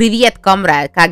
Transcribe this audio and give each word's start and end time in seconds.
Privyet 0.00 0.40
comrade, 0.40 0.94
kak. 0.94 1.10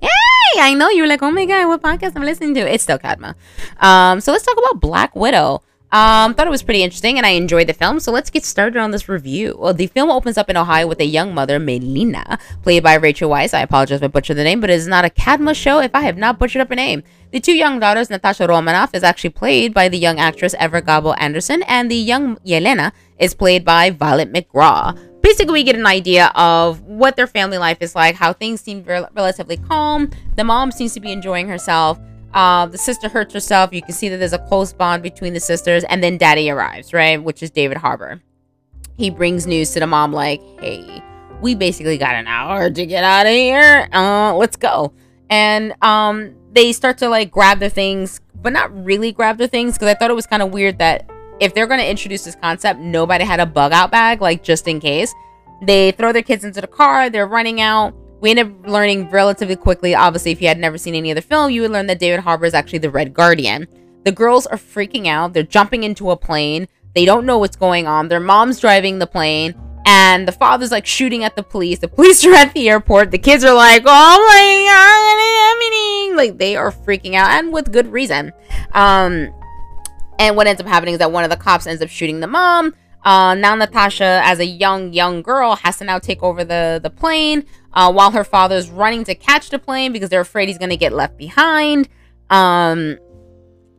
Hey, 0.00 0.58
I 0.58 0.74
know 0.74 0.90
you're 0.90 1.06
like, 1.06 1.22
oh 1.22 1.30
my 1.30 1.44
god, 1.44 1.68
what 1.68 1.82
podcast 1.82 2.16
I'm 2.16 2.24
listening 2.24 2.52
to? 2.54 2.60
It's 2.62 2.82
still 2.82 2.98
Cadma. 2.98 3.36
Um, 3.78 4.20
so 4.20 4.32
let's 4.32 4.44
talk 4.44 4.58
about 4.58 4.80
Black 4.80 5.14
Widow. 5.14 5.62
Um, 5.92 6.34
thought 6.34 6.48
it 6.48 6.50
was 6.50 6.64
pretty 6.64 6.82
interesting 6.82 7.16
and 7.16 7.24
I 7.24 7.38
enjoyed 7.38 7.68
the 7.68 7.72
film. 7.72 8.00
So 8.00 8.10
let's 8.10 8.28
get 8.28 8.44
started 8.44 8.80
on 8.80 8.90
this 8.90 9.08
review. 9.08 9.54
Well, 9.56 9.72
the 9.72 9.86
film 9.86 10.10
opens 10.10 10.36
up 10.36 10.50
in 10.50 10.56
Ohio 10.56 10.88
with 10.88 10.98
a 10.98 11.04
young 11.04 11.32
mother, 11.32 11.60
Melina, 11.60 12.40
played 12.64 12.82
by 12.82 12.94
Rachel 12.94 13.30
Weisz. 13.30 13.54
I 13.54 13.60
apologize 13.60 13.98
if 13.98 14.02
I 14.02 14.08
butchered 14.08 14.36
the 14.36 14.42
name, 14.42 14.60
but 14.60 14.68
it 14.68 14.74
is 14.74 14.88
not 14.88 15.04
a 15.04 15.08
Cadma 15.08 15.54
show 15.54 15.78
if 15.78 15.94
I 15.94 16.00
have 16.00 16.18
not 16.18 16.40
butchered 16.40 16.62
up 16.62 16.72
a 16.72 16.74
name. 16.74 17.04
The 17.30 17.38
two 17.38 17.54
young 17.54 17.78
daughters, 17.78 18.10
Natasha 18.10 18.48
Romanoff, 18.48 18.96
is 18.96 19.04
actually 19.04 19.30
played 19.30 19.72
by 19.72 19.88
the 19.88 19.98
young 19.98 20.18
actress 20.18 20.56
Ever 20.58 20.82
Gabo 20.82 21.14
Anderson, 21.18 21.62
and 21.68 21.88
the 21.88 21.94
young 21.94 22.36
Yelena 22.38 22.90
is 23.20 23.34
played 23.34 23.64
by 23.64 23.90
Violet 23.90 24.32
McGraw. 24.32 24.98
Basically, 25.26 25.54
we 25.54 25.64
get 25.64 25.74
an 25.74 25.88
idea 25.88 26.30
of 26.36 26.82
what 26.82 27.16
their 27.16 27.26
family 27.26 27.58
life 27.58 27.78
is 27.80 27.96
like, 27.96 28.14
how 28.14 28.32
things 28.32 28.60
seem 28.60 28.84
rel- 28.84 29.08
relatively 29.12 29.56
calm. 29.56 30.08
The 30.36 30.44
mom 30.44 30.70
seems 30.70 30.94
to 30.94 31.00
be 31.00 31.10
enjoying 31.10 31.48
herself. 31.48 31.98
Uh, 32.32 32.66
the 32.66 32.78
sister 32.78 33.08
hurts 33.08 33.34
herself. 33.34 33.72
You 33.72 33.82
can 33.82 33.92
see 33.92 34.08
that 34.08 34.18
there's 34.18 34.32
a 34.32 34.38
close 34.38 34.72
bond 34.72 35.02
between 35.02 35.34
the 35.34 35.40
sisters, 35.40 35.82
and 35.82 36.00
then 36.00 36.16
daddy 36.16 36.48
arrives, 36.48 36.92
right? 36.92 37.20
Which 37.20 37.42
is 37.42 37.50
David 37.50 37.76
Harbour. 37.76 38.22
He 38.98 39.10
brings 39.10 39.48
news 39.48 39.72
to 39.72 39.80
the 39.80 39.88
mom, 39.88 40.12
like, 40.12 40.40
hey, 40.60 41.02
we 41.40 41.56
basically 41.56 41.98
got 41.98 42.14
an 42.14 42.28
hour 42.28 42.70
to 42.70 42.86
get 42.86 43.02
out 43.02 43.26
of 43.26 43.32
here. 43.32 43.88
Uh, 43.92 44.32
let's 44.36 44.56
go. 44.56 44.92
And 45.28 45.74
um, 45.82 46.36
they 46.52 46.70
start 46.70 46.98
to 46.98 47.08
like 47.08 47.32
grab 47.32 47.58
their 47.58 47.68
things, 47.68 48.20
but 48.32 48.52
not 48.52 48.72
really 48.84 49.10
grab 49.10 49.38
their 49.38 49.48
things 49.48 49.74
because 49.74 49.88
I 49.88 49.94
thought 49.94 50.12
it 50.12 50.14
was 50.14 50.28
kind 50.28 50.44
of 50.44 50.52
weird 50.52 50.78
that 50.78 51.10
if 51.40 51.54
they're 51.54 51.66
going 51.66 51.80
to 51.80 51.88
introduce 51.88 52.24
this 52.24 52.36
concept, 52.36 52.80
nobody 52.80 53.24
had 53.24 53.40
a 53.40 53.46
bug 53.46 53.72
out 53.72 53.90
bag, 53.90 54.20
like 54.20 54.42
just 54.42 54.66
in 54.68 54.80
case. 54.80 55.14
They 55.62 55.92
throw 55.92 56.12
their 56.12 56.22
kids 56.22 56.44
into 56.44 56.60
the 56.60 56.66
car, 56.66 57.08
they're 57.10 57.26
running 57.26 57.60
out 57.60 57.94
we 58.20 58.30
end 58.30 58.38
up 58.38 58.66
learning 58.66 59.10
relatively 59.10 59.56
quickly. 59.56 59.94
Obviously, 59.94 60.32
if 60.32 60.40
you 60.40 60.48
had 60.48 60.58
never 60.58 60.78
seen 60.78 60.94
any 60.94 61.10
other 61.10 61.20
film, 61.20 61.50
you 61.50 61.62
would 61.62 61.70
learn 61.70 61.86
that 61.86 61.98
David 61.98 62.20
Harbour 62.20 62.46
is 62.46 62.54
actually 62.54 62.78
the 62.78 62.90
Red 62.90 63.12
Guardian. 63.12 63.68
The 64.04 64.12
girls 64.12 64.46
are 64.46 64.56
freaking 64.56 65.06
out. 65.06 65.32
They're 65.32 65.42
jumping 65.42 65.82
into 65.84 66.10
a 66.10 66.16
plane. 66.16 66.68
They 66.94 67.04
don't 67.04 67.26
know 67.26 67.38
what's 67.38 67.56
going 67.56 67.86
on. 67.86 68.08
Their 68.08 68.20
mom's 68.20 68.58
driving 68.58 68.98
the 68.98 69.06
plane, 69.06 69.54
and 69.84 70.26
the 70.26 70.32
father's 70.32 70.70
like 70.70 70.86
shooting 70.86 71.24
at 71.24 71.36
the 71.36 71.42
police. 71.42 71.78
The 71.78 71.88
police 71.88 72.24
are 72.26 72.34
at 72.34 72.54
the 72.54 72.70
airport. 72.70 73.10
The 73.10 73.18
kids 73.18 73.44
are 73.44 73.54
like, 73.54 73.82
"Oh 73.84 74.18
my 74.28 74.66
god, 74.66 76.16
happening!" 76.16 76.16
Like 76.16 76.38
they 76.38 76.56
are 76.56 76.70
freaking 76.70 77.14
out, 77.14 77.30
and 77.30 77.52
with 77.52 77.70
good 77.72 77.92
reason. 77.92 78.32
Um, 78.72 79.32
and 80.18 80.36
what 80.36 80.46
ends 80.46 80.60
up 80.60 80.66
happening 80.66 80.94
is 80.94 80.98
that 80.98 81.12
one 81.12 81.24
of 81.24 81.30
the 81.30 81.36
cops 81.36 81.66
ends 81.66 81.82
up 81.82 81.88
shooting 81.88 82.20
the 82.20 82.26
mom. 82.26 82.74
Uh, 83.04 83.34
now 83.34 83.54
Natasha, 83.54 84.20
as 84.24 84.40
a 84.40 84.44
young 84.44 84.92
young 84.92 85.22
girl, 85.22 85.54
has 85.56 85.78
to 85.78 85.84
now 85.84 85.98
take 85.98 86.22
over 86.22 86.44
the 86.44 86.80
the 86.82 86.90
plane 86.90 87.44
uh, 87.72 87.92
while 87.92 88.10
her 88.10 88.24
father's 88.24 88.68
running 88.68 89.04
to 89.04 89.14
catch 89.14 89.50
the 89.50 89.58
plane 89.58 89.92
because 89.92 90.08
they're 90.10 90.20
afraid 90.20 90.48
he's 90.48 90.58
gonna 90.58 90.76
get 90.76 90.92
left 90.92 91.16
behind. 91.16 91.88
Um, 92.30 92.98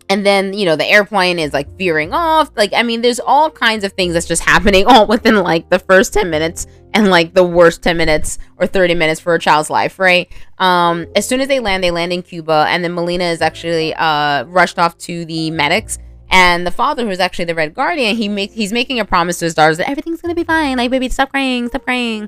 and 0.09 0.25
then 0.25 0.53
you 0.53 0.65
know 0.65 0.77
the 0.77 0.85
airplane 0.85 1.39
is 1.39 1.51
like 1.51 1.67
veering 1.77 2.13
off. 2.13 2.51
Like 2.55 2.71
I 2.73 2.83
mean, 2.83 3.01
there's 3.01 3.19
all 3.19 3.51
kinds 3.51 3.83
of 3.83 3.91
things 3.93 4.13
that's 4.13 4.27
just 4.27 4.43
happening 4.45 4.85
all 4.85 5.07
within 5.07 5.35
like 5.35 5.69
the 5.69 5.79
first 5.79 6.13
ten 6.13 6.29
minutes 6.29 6.65
and 6.93 7.09
like 7.09 7.33
the 7.33 7.43
worst 7.43 7.83
ten 7.83 7.97
minutes 7.97 8.39
or 8.55 8.65
thirty 8.65 8.95
minutes 8.95 9.19
for 9.19 9.35
a 9.35 9.39
child's 9.39 9.69
life, 9.69 9.99
right? 9.99 10.31
Um, 10.57 11.05
as 11.17 11.27
soon 11.27 11.41
as 11.41 11.49
they 11.49 11.59
land, 11.59 11.83
they 11.83 11.91
land 11.91 12.13
in 12.13 12.21
Cuba, 12.21 12.65
and 12.69 12.81
then 12.81 12.93
Melina 12.93 13.25
is 13.25 13.41
actually 13.41 13.93
uh 13.95 14.45
rushed 14.45 14.79
off 14.79 14.97
to 14.99 15.25
the 15.25 15.51
medics 15.51 15.99
and 16.29 16.67
the 16.67 16.71
father, 16.71 17.05
who's 17.05 17.19
actually 17.19 17.45
the 17.45 17.55
Red 17.55 17.73
Guardian, 17.73 18.15
he 18.15 18.27
make 18.27 18.51
he's 18.51 18.73
making 18.73 18.99
a 18.99 19.05
promise 19.05 19.39
to 19.39 19.45
his 19.45 19.53
daughters 19.53 19.77
that 19.77 19.89
everything's 19.89 20.21
gonna 20.21 20.35
be 20.35 20.43
fine. 20.43 20.77
Like, 20.77 20.91
baby, 20.91 21.09
stop 21.09 21.29
crying, 21.29 21.67
stop 21.67 21.83
crying. 21.83 22.27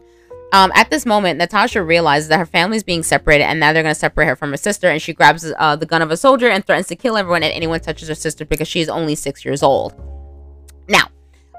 Um, 0.52 0.72
at 0.74 0.90
this 0.90 1.06
moment, 1.06 1.38
Natasha 1.38 1.84
realizes 1.84 2.30
that 2.30 2.40
her 2.40 2.46
family's 2.46 2.82
being 2.82 3.04
separated, 3.04 3.44
and 3.44 3.60
now 3.60 3.74
they're 3.74 3.84
gonna 3.84 3.96
separate 3.96 4.26
her 4.26 4.36
from 4.36 4.52
her 4.52 4.58
sister. 4.58 4.90
And 4.90 5.02
she 5.02 5.14
grabs 5.14 5.52
uh, 5.58 5.76
the 5.76 5.86
gun 5.86 6.02
of 6.02 6.12
a 6.12 6.18
soldier 6.18 6.50
and 6.50 6.66
threatens 6.66 6.88
to 6.88 6.96
kill 6.96 7.18
everyone 7.18 7.44
if 7.44 7.54
anyone 7.54 7.80
touches 7.82 8.08
her 8.08 8.16
sister 8.16 8.46
because 8.46 8.68
she 8.68 8.80
is 8.80 8.90
only 8.90 9.16
six 9.16 9.44
years 9.44 9.62
old. 9.62 9.94
Now, 10.88 11.10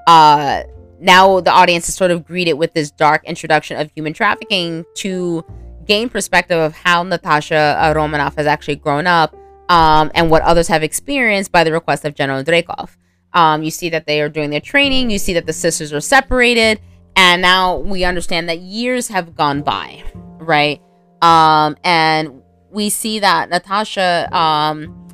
uh, 0.07 0.63
now 0.99 1.39
the 1.39 1.51
audience 1.51 1.87
is 1.89 1.95
sort 1.95 2.11
of 2.11 2.25
greeted 2.25 2.53
with 2.53 2.73
this 2.73 2.91
dark 2.91 3.23
introduction 3.23 3.79
of 3.79 3.91
human 3.95 4.13
trafficking 4.13 4.83
to 4.95 5.45
gain 5.85 6.09
perspective 6.09 6.57
of 6.57 6.73
how 6.73 7.03
Natasha 7.03 7.77
uh, 7.79 7.93
Romanoff 7.95 8.35
has 8.35 8.47
actually 8.47 8.75
grown 8.75 9.07
up 9.07 9.35
um, 9.71 10.11
and 10.13 10.29
what 10.29 10.41
others 10.41 10.67
have 10.67 10.83
experienced 10.83 11.49
by 11.49 11.63
the 11.63 11.71
request 11.71 12.03
of 12.03 12.13
General 12.13 12.43
Dreykov. 12.43 12.89
Um, 13.33 13.63
you 13.63 13.71
see 13.71 13.87
that 13.89 14.05
they 14.05 14.19
are 14.19 14.27
doing 14.27 14.49
their 14.49 14.59
training. 14.59 15.09
You 15.09 15.17
see 15.17 15.33
that 15.35 15.45
the 15.45 15.53
sisters 15.53 15.93
are 15.93 16.01
separated, 16.01 16.81
and 17.15 17.41
now 17.41 17.77
we 17.77 18.03
understand 18.03 18.49
that 18.49 18.59
years 18.59 19.07
have 19.07 19.33
gone 19.33 19.61
by, 19.61 20.03
right? 20.39 20.81
Um, 21.21 21.77
and 21.85 22.43
we 22.69 22.89
see 22.89 23.19
that 23.19 23.49
Natasha, 23.49 24.27
um, 24.37 25.07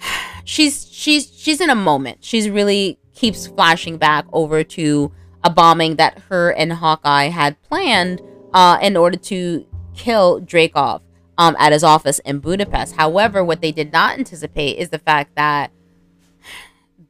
she's 0.44 0.88
she's 0.90 1.30
she's 1.36 1.60
in 1.60 1.68
a 1.68 1.74
moment. 1.74 2.24
She's 2.24 2.48
really 2.48 2.98
keeps 3.14 3.48
flashing 3.48 3.98
back 3.98 4.24
over 4.32 4.64
to 4.64 5.12
a 5.44 5.50
bombing 5.50 5.96
that 5.96 6.18
her 6.30 6.52
and 6.52 6.72
Hawkeye 6.72 7.28
had 7.28 7.60
planned 7.64 8.22
uh, 8.54 8.78
in 8.80 8.96
order 8.96 9.18
to 9.18 9.66
kill 9.94 10.40
Dreykov 10.40 11.02
um, 11.40 11.56
at 11.58 11.72
his 11.72 11.82
office 11.82 12.18
in 12.20 12.38
Budapest. 12.38 12.94
However, 12.96 13.42
what 13.42 13.62
they 13.62 13.72
did 13.72 13.92
not 13.92 14.18
anticipate 14.18 14.76
is 14.76 14.90
the 14.90 14.98
fact 14.98 15.34
that 15.36 15.72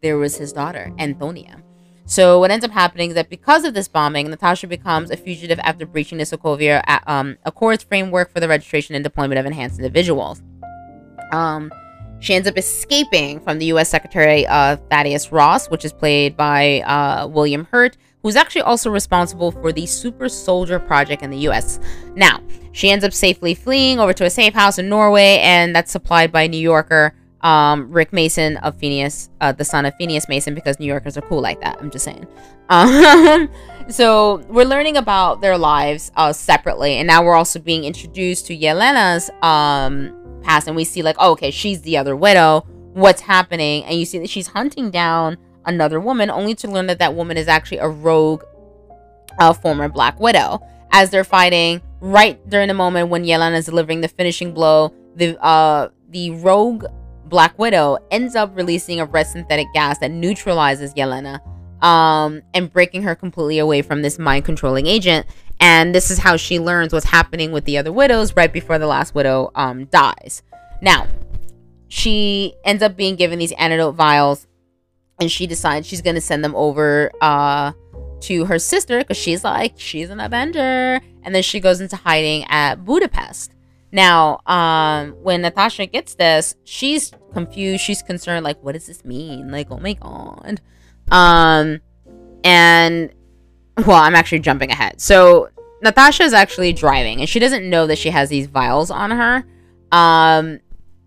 there 0.03 0.17
was 0.17 0.37
his 0.37 0.53
daughter, 0.53 0.93
Antonia. 1.01 1.61
So 2.07 2.39
what 2.39 2.53
ends 2.53 2.65
up 2.65 2.71
happening 2.71 3.11
is 3.11 3.17
that 3.17 3.29
because 3.29 3.65
of 3.65 3.75
this 3.75 3.89
bombing, 3.89 4.31
Natasha 4.31 4.69
becomes 4.69 5.11
a 5.11 5.17
fugitive 5.17 5.59
after 5.65 5.85
breaching 5.85 6.19
the 6.19 6.25
Sokovia 6.25 6.81
uh, 6.87 7.01
um, 7.09 7.39
Accords 7.45 7.83
framework 7.83 8.33
for 8.33 8.39
the 8.39 8.47
registration 8.47 8.95
and 8.95 9.03
deployment 9.03 9.41
of 9.41 9.47
enhanced 9.47 9.81
individuals. 9.81 10.41
Um, 11.33 11.73
she 12.21 12.35
ends 12.35 12.47
up 12.47 12.57
escaping 12.57 13.41
from 13.41 13.59
the 13.59 13.67
U.S. 13.67 13.89
Secretary 13.89 14.47
uh, 14.47 14.77
Thaddeus 14.91 15.33
Ross, 15.33 15.69
which 15.71 15.85
is 15.85 15.93
played 15.93 16.37
by 16.37 16.83
uh, 16.83 17.27
William 17.27 17.67
Hurt, 17.73 17.97
who's 18.23 18.37
actually 18.37 18.63
also 18.63 18.91
responsible 18.91 19.51
for 19.51 19.73
the 19.73 19.87
Super 19.87 20.29
Soldier 20.29 20.79
Project 20.79 21.23
in 21.23 21.31
the 21.31 21.39
US. 21.49 21.81
Now, 22.15 22.41
she 22.73 22.91
ends 22.91 23.05
up 23.05 23.13
safely 23.13 23.55
fleeing 23.55 23.99
over 23.99 24.13
to 24.13 24.25
a 24.25 24.31
safe 24.31 24.55
house 24.55 24.79
in 24.79 24.89
Norway, 24.89 25.39
and 25.41 25.75
that's 25.75 25.91
supplied 25.91 26.31
by 26.33 26.47
New 26.47 26.59
Yorker 26.59 27.15
um, 27.43 27.91
Rick 27.91 28.13
Mason 28.13 28.59
of 28.59 28.77
Phineas, 28.77 29.31
uh, 29.41 29.53
the 29.53 29.65
son 29.65 29.87
of 29.87 29.95
Phineas 29.97 30.29
Mason, 30.29 30.55
because 30.55 30.79
New 30.79 30.87
Yorkers 30.87 31.17
are 31.17 31.23
cool 31.23 31.41
like 31.41 31.61
that. 31.61 31.79
I'm 31.81 31.91
just 31.91 32.05
saying. 32.05 32.27
Um, 32.71 33.51
so 33.89 34.37
we're 34.49 34.65
learning 34.65 34.97
about 34.97 35.41
their 35.41 35.59
lives 35.59 36.13
uh, 36.15 36.33
separately, 36.33 36.99
and 36.99 37.09
now 37.09 37.25
we're 37.25 37.35
also 37.35 37.59
being 37.59 37.83
introduced 37.83 38.47
to 38.47 38.57
Yelena's 38.57 39.29
um, 39.43 40.41
past, 40.45 40.69
and 40.69 40.77
we 40.77 40.85
see 40.85 41.03
like, 41.03 41.17
oh, 41.19 41.33
okay, 41.33 41.51
she's 41.51 41.83
the 41.83 41.97
other 41.97 42.15
widow. 42.15 42.61
What's 42.93 43.23
happening? 43.23 43.83
And 43.87 43.99
you 43.99 44.05
see 44.05 44.21
that 44.21 44.31
she's 44.31 44.47
hunting 44.47 44.93
down 44.93 45.37
another 45.67 46.01
woman, 46.01 46.31
only 46.31 46.55
to 46.57 46.69
learn 46.69 46.87
that 46.87 46.99
that 46.99 47.15
woman 47.15 47.37
is 47.37 47.49
actually 47.49 47.79
a 47.79 47.89
rogue 47.89 48.43
uh, 49.39 49.53
former 49.53 49.89
Black 49.89 50.19
Widow. 50.21 50.61
As 50.93 51.11
they're 51.11 51.25
fighting, 51.25 51.81
right 52.01 52.39
during 52.49 52.69
the 52.69 52.75
moment 52.75 53.11
when 53.11 53.25
Yelena 53.25 53.57
is 53.57 53.67
delivering 53.67 54.01
the 54.01 54.09
finishing 54.09 54.53
blow, 54.53 54.93
the 55.15 55.41
uh, 55.43 55.89
the 56.09 56.31
rogue 56.33 56.85
Black 57.27 57.57
Widow 57.59 57.99
ends 58.11 58.35
up 58.35 58.57
releasing 58.57 59.01
a 59.01 59.05
red 59.05 59.27
synthetic 59.27 59.69
gas 59.73 59.99
that 59.99 60.11
neutralizes 60.11 60.93
Yelena, 60.95 61.41
um, 61.83 62.43
and 62.55 62.73
breaking 62.73 63.03
her 63.03 63.15
completely 63.15 63.59
away 63.59 63.83
from 63.83 64.03
this 64.03 64.19
mind 64.19 64.45
controlling 64.45 64.87
agent. 64.87 65.27
And 65.61 65.95
this 65.95 66.11
is 66.11 66.19
how 66.19 66.37
she 66.37 66.59
learns 66.59 66.93
what's 66.93 67.07
happening 67.07 67.53
with 67.53 67.67
the 67.67 67.79
other 67.79 67.93
widows 67.93 68.35
right 68.35 68.53
before 68.53 68.79
the 68.79 68.87
last 68.87 69.15
widow 69.15 69.51
um, 69.55 69.85
dies. 69.87 70.43
Now, 70.83 71.07
she 71.89 72.55
ends 72.65 72.83
up 72.83 72.97
being 72.97 73.17
given 73.17 73.39
these 73.39 73.53
antidote 73.53 73.95
vials 73.95 74.47
and 75.21 75.31
she 75.31 75.47
decides 75.47 75.87
she's 75.87 76.03
gonna 76.03 76.21
send 76.21 76.43
them 76.43 76.55
over 76.57 77.11
uh 77.21 77.73
to 78.21 78.45
her 78.47 78.59
sister 78.59 78.99
because 78.99 79.17
she's 79.17 79.45
like 79.45 79.75
she's 79.77 80.11
an 80.11 80.21
avenger. 80.21 81.01
And 81.23 81.35
then 81.35 81.43
she 81.43 81.61
goes 81.61 81.81
into 81.81 81.97
hiding 81.97 82.45
at 82.49 82.85
budapest. 82.85 83.53
Now 83.93 84.41
um 84.47 85.13
when 85.23 85.43
natasha 85.43 85.87
gets 85.87 86.15
this 86.15 86.55
she's 86.65 87.13
confused 87.33 87.83
she's 87.83 88.03
concerned 88.03 88.45
like 88.45 88.63
what 88.63 88.73
does 88.73 88.87
this 88.87 89.05
mean? 89.05 89.51
Like 89.51 89.69
oh 89.71 89.79
my 89.79 89.95
god. 89.95 90.61
Um 91.11 91.81
and 92.43 93.13
well 93.87 93.97
i'm 93.97 94.15
actually 94.15 94.41
jumping 94.41 94.71
ahead. 94.71 95.01
So 95.01 95.51
natasha 95.83 96.23
is 96.23 96.33
actually 96.33 96.73
driving 96.73 97.21
and 97.21 97.29
she 97.29 97.39
doesn't 97.39 97.69
know 97.69 97.87
that 97.87 97.99
she 97.99 98.11
has 98.11 98.29
these 98.29 98.47
vials 98.47 98.91
on 98.91 99.11
her. 99.11 99.45
Um 99.93 100.61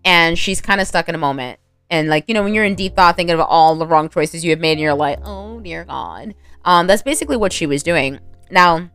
and 0.04 0.38
she's 0.38 0.60
kind 0.60 0.80
of 0.80 0.86
stuck 0.86 1.08
in 1.08 1.14
a 1.14 1.18
moment 1.18 1.58
and 1.90 2.08
like 2.08 2.24
you 2.28 2.34
know 2.34 2.42
when 2.42 2.54
you're 2.54 2.64
in 2.64 2.74
deep 2.74 2.96
thought 2.96 3.16
thinking 3.16 3.34
of 3.34 3.40
all 3.40 3.76
the 3.76 3.86
wrong 3.86 4.08
choices 4.08 4.44
you 4.44 4.50
have 4.50 4.60
made 4.60 4.72
and 4.72 4.80
you're 4.80 4.94
like 4.94 5.18
oh 5.24 5.60
dear 5.60 5.84
god. 5.84 6.34
Um 6.64 6.86
that's 6.86 7.02
basically 7.02 7.36
what 7.36 7.52
she 7.52 7.66
was 7.66 7.82
doing. 7.82 8.20
Now 8.50 8.90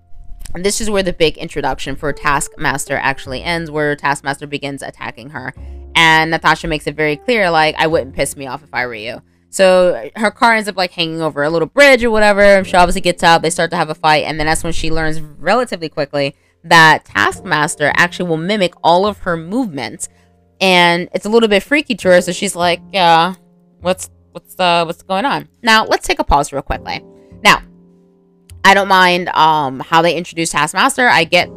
this 0.55 0.81
is 0.81 0.89
where 0.89 1.03
the 1.03 1.13
big 1.13 1.37
introduction 1.37 1.95
for 1.95 2.11
taskmaster 2.11 2.95
actually 2.97 3.43
ends 3.43 3.69
where 3.69 3.95
taskmaster 3.95 4.47
begins 4.47 4.81
attacking 4.81 5.29
her. 5.31 5.53
And 5.95 6.31
natasha 6.31 6.67
makes 6.67 6.87
it 6.87 6.95
very 6.95 7.15
clear 7.15 7.49
like 7.49 7.75
i 7.77 7.87
wouldn't 7.87 8.15
piss 8.15 8.35
me 8.35 8.47
off 8.47 8.63
if 8.63 8.73
i 8.73 8.85
were 8.85 8.95
you. 8.95 9.21
So 9.51 10.11
her 10.15 10.29
car 10.29 10.53
ends 10.53 10.69
up 10.69 10.77
like 10.77 10.91
hanging 10.91 11.21
over 11.21 11.41
a 11.43 11.49
little 11.49 11.67
bridge 11.67 12.03
or 12.03 12.11
whatever 12.11 12.63
she 12.63 12.75
obviously 12.75 13.01
gets 13.01 13.23
out 13.23 13.41
they 13.41 13.49
start 13.49 13.71
to 13.71 13.77
have 13.77 13.89
a 13.89 13.95
fight 13.95 14.25
and 14.25 14.39
then 14.39 14.47
that's 14.47 14.63
when 14.63 14.73
she 14.73 14.91
learns 14.91 15.19
relatively 15.21 15.89
quickly 15.89 16.35
that 16.63 17.05
Taskmaster 17.05 17.91
actually 17.95 18.29
will 18.29 18.37
mimic 18.37 18.73
all 18.83 19.05
of 19.05 19.19
her 19.19 19.37
movements, 19.37 20.09
and 20.59 21.09
it's 21.13 21.25
a 21.25 21.29
little 21.29 21.49
bit 21.49 21.63
freaky 21.63 21.95
to 21.95 22.09
her. 22.09 22.21
So 22.21 22.31
she's 22.31 22.55
like, 22.55 22.81
"Yeah, 22.91 23.35
what's 23.81 24.09
what's 24.31 24.59
uh 24.59 24.83
what's 24.85 25.01
going 25.03 25.25
on?" 25.25 25.47
Now 25.63 25.85
let's 25.85 26.07
take 26.07 26.19
a 26.19 26.23
pause 26.23 26.51
real 26.51 26.61
quickly. 26.61 27.03
Now, 27.43 27.61
I 28.63 28.73
don't 28.73 28.87
mind 28.87 29.29
um 29.29 29.79
how 29.79 30.01
they 30.01 30.15
introduced 30.15 30.51
Taskmaster. 30.51 31.07
I 31.07 31.23
get 31.23 31.49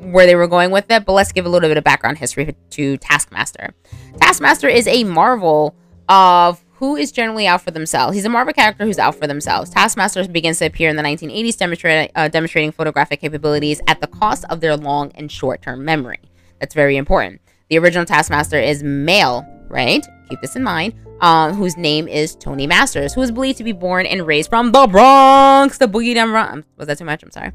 where 0.00 0.26
they 0.26 0.34
were 0.34 0.48
going 0.48 0.70
with 0.70 0.90
it, 0.90 1.04
but 1.04 1.12
let's 1.12 1.32
give 1.32 1.46
a 1.46 1.48
little 1.48 1.68
bit 1.68 1.76
of 1.76 1.84
background 1.84 2.18
history 2.18 2.56
to 2.70 2.96
Taskmaster. 2.98 3.74
Taskmaster 4.20 4.68
is 4.68 4.86
a 4.86 5.04
Marvel 5.04 5.76
of 6.08 6.64
who 6.80 6.96
is 6.96 7.12
generally 7.12 7.46
out 7.46 7.60
for 7.60 7.70
themselves. 7.70 8.14
He's 8.14 8.24
a 8.24 8.30
Marvel 8.30 8.54
character 8.54 8.86
who's 8.86 8.98
out 8.98 9.14
for 9.14 9.26
themselves. 9.26 9.68
Taskmaster 9.68 10.26
begins 10.26 10.58
to 10.60 10.66
appear 10.66 10.88
in 10.88 10.96
the 10.96 11.02
1980s, 11.02 11.58
demonstrating, 11.58 12.10
uh, 12.14 12.28
demonstrating 12.28 12.72
photographic 12.72 13.20
capabilities 13.20 13.82
at 13.86 14.00
the 14.00 14.06
cost 14.06 14.46
of 14.48 14.60
their 14.60 14.78
long 14.78 15.12
and 15.14 15.30
short 15.30 15.60
term 15.60 15.84
memory. 15.84 16.20
That's 16.58 16.74
very 16.74 16.96
important. 16.96 17.42
The 17.70 17.78
original 17.78 18.04
Taskmaster 18.04 18.58
is 18.58 18.82
male, 18.82 19.46
right? 19.68 20.04
Keep 20.28 20.40
this 20.40 20.56
in 20.56 20.64
mind. 20.64 20.92
Um, 21.20 21.54
whose 21.54 21.76
name 21.76 22.08
is 22.08 22.34
Tony 22.34 22.66
Masters, 22.66 23.14
who 23.14 23.20
is 23.20 23.30
believed 23.30 23.58
to 23.58 23.64
be 23.64 23.72
born 23.72 24.06
and 24.06 24.26
raised 24.26 24.48
from 24.48 24.72
the 24.72 24.86
Bronx, 24.86 25.78
the 25.78 25.86
Boogie 25.86 26.14
Down 26.14 26.30
Bronx. 26.30 26.66
Was 26.78 26.88
that 26.88 26.98
too 26.98 27.04
much? 27.04 27.22
I'm 27.22 27.30
sorry. 27.30 27.52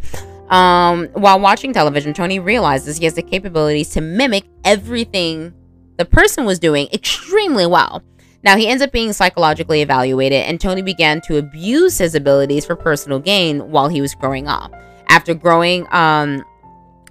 Um, 0.50 1.08
while 1.14 1.40
watching 1.40 1.74
television, 1.74 2.14
Tony 2.14 2.40
realizes 2.40 2.98
he 2.98 3.06
has 3.06 3.16
the 3.16 3.24
capabilities 3.24 3.90
to 3.90 4.02
mimic 4.02 4.46
everything 4.64 5.52
the 5.98 6.06
person 6.06 6.46
was 6.46 6.60
doing 6.60 6.88
extremely 6.94 7.66
well. 7.66 8.04
Now, 8.44 8.56
he 8.56 8.68
ends 8.68 8.84
up 8.84 8.92
being 8.92 9.12
psychologically 9.12 9.82
evaluated, 9.82 10.44
and 10.44 10.62
Tony 10.62 10.84
began 10.84 11.20
to 11.22 11.38
abuse 11.38 11.98
his 11.98 12.14
abilities 12.14 12.64
for 12.64 12.76
personal 12.76 13.20
gain 13.20 13.72
while 13.72 13.90
he 13.90 14.00
was 14.00 14.14
growing 14.14 14.48
up. 14.48 14.72
After 15.10 15.34
growing, 15.34 15.92
um, 15.92 16.46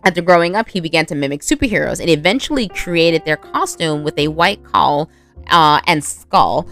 after 0.04 0.20
growing 0.22 0.54
up, 0.54 0.68
he 0.68 0.80
began 0.80 1.06
to 1.06 1.14
mimic 1.14 1.40
superheroes 1.40 2.00
and 2.00 2.10
eventually 2.10 2.68
created 2.68 3.24
their 3.24 3.36
costume 3.36 4.04
with 4.04 4.18
a 4.18 4.28
white 4.28 4.60
cowl 4.72 5.10
uh, 5.48 5.80
and 5.86 6.04
skull. 6.04 6.68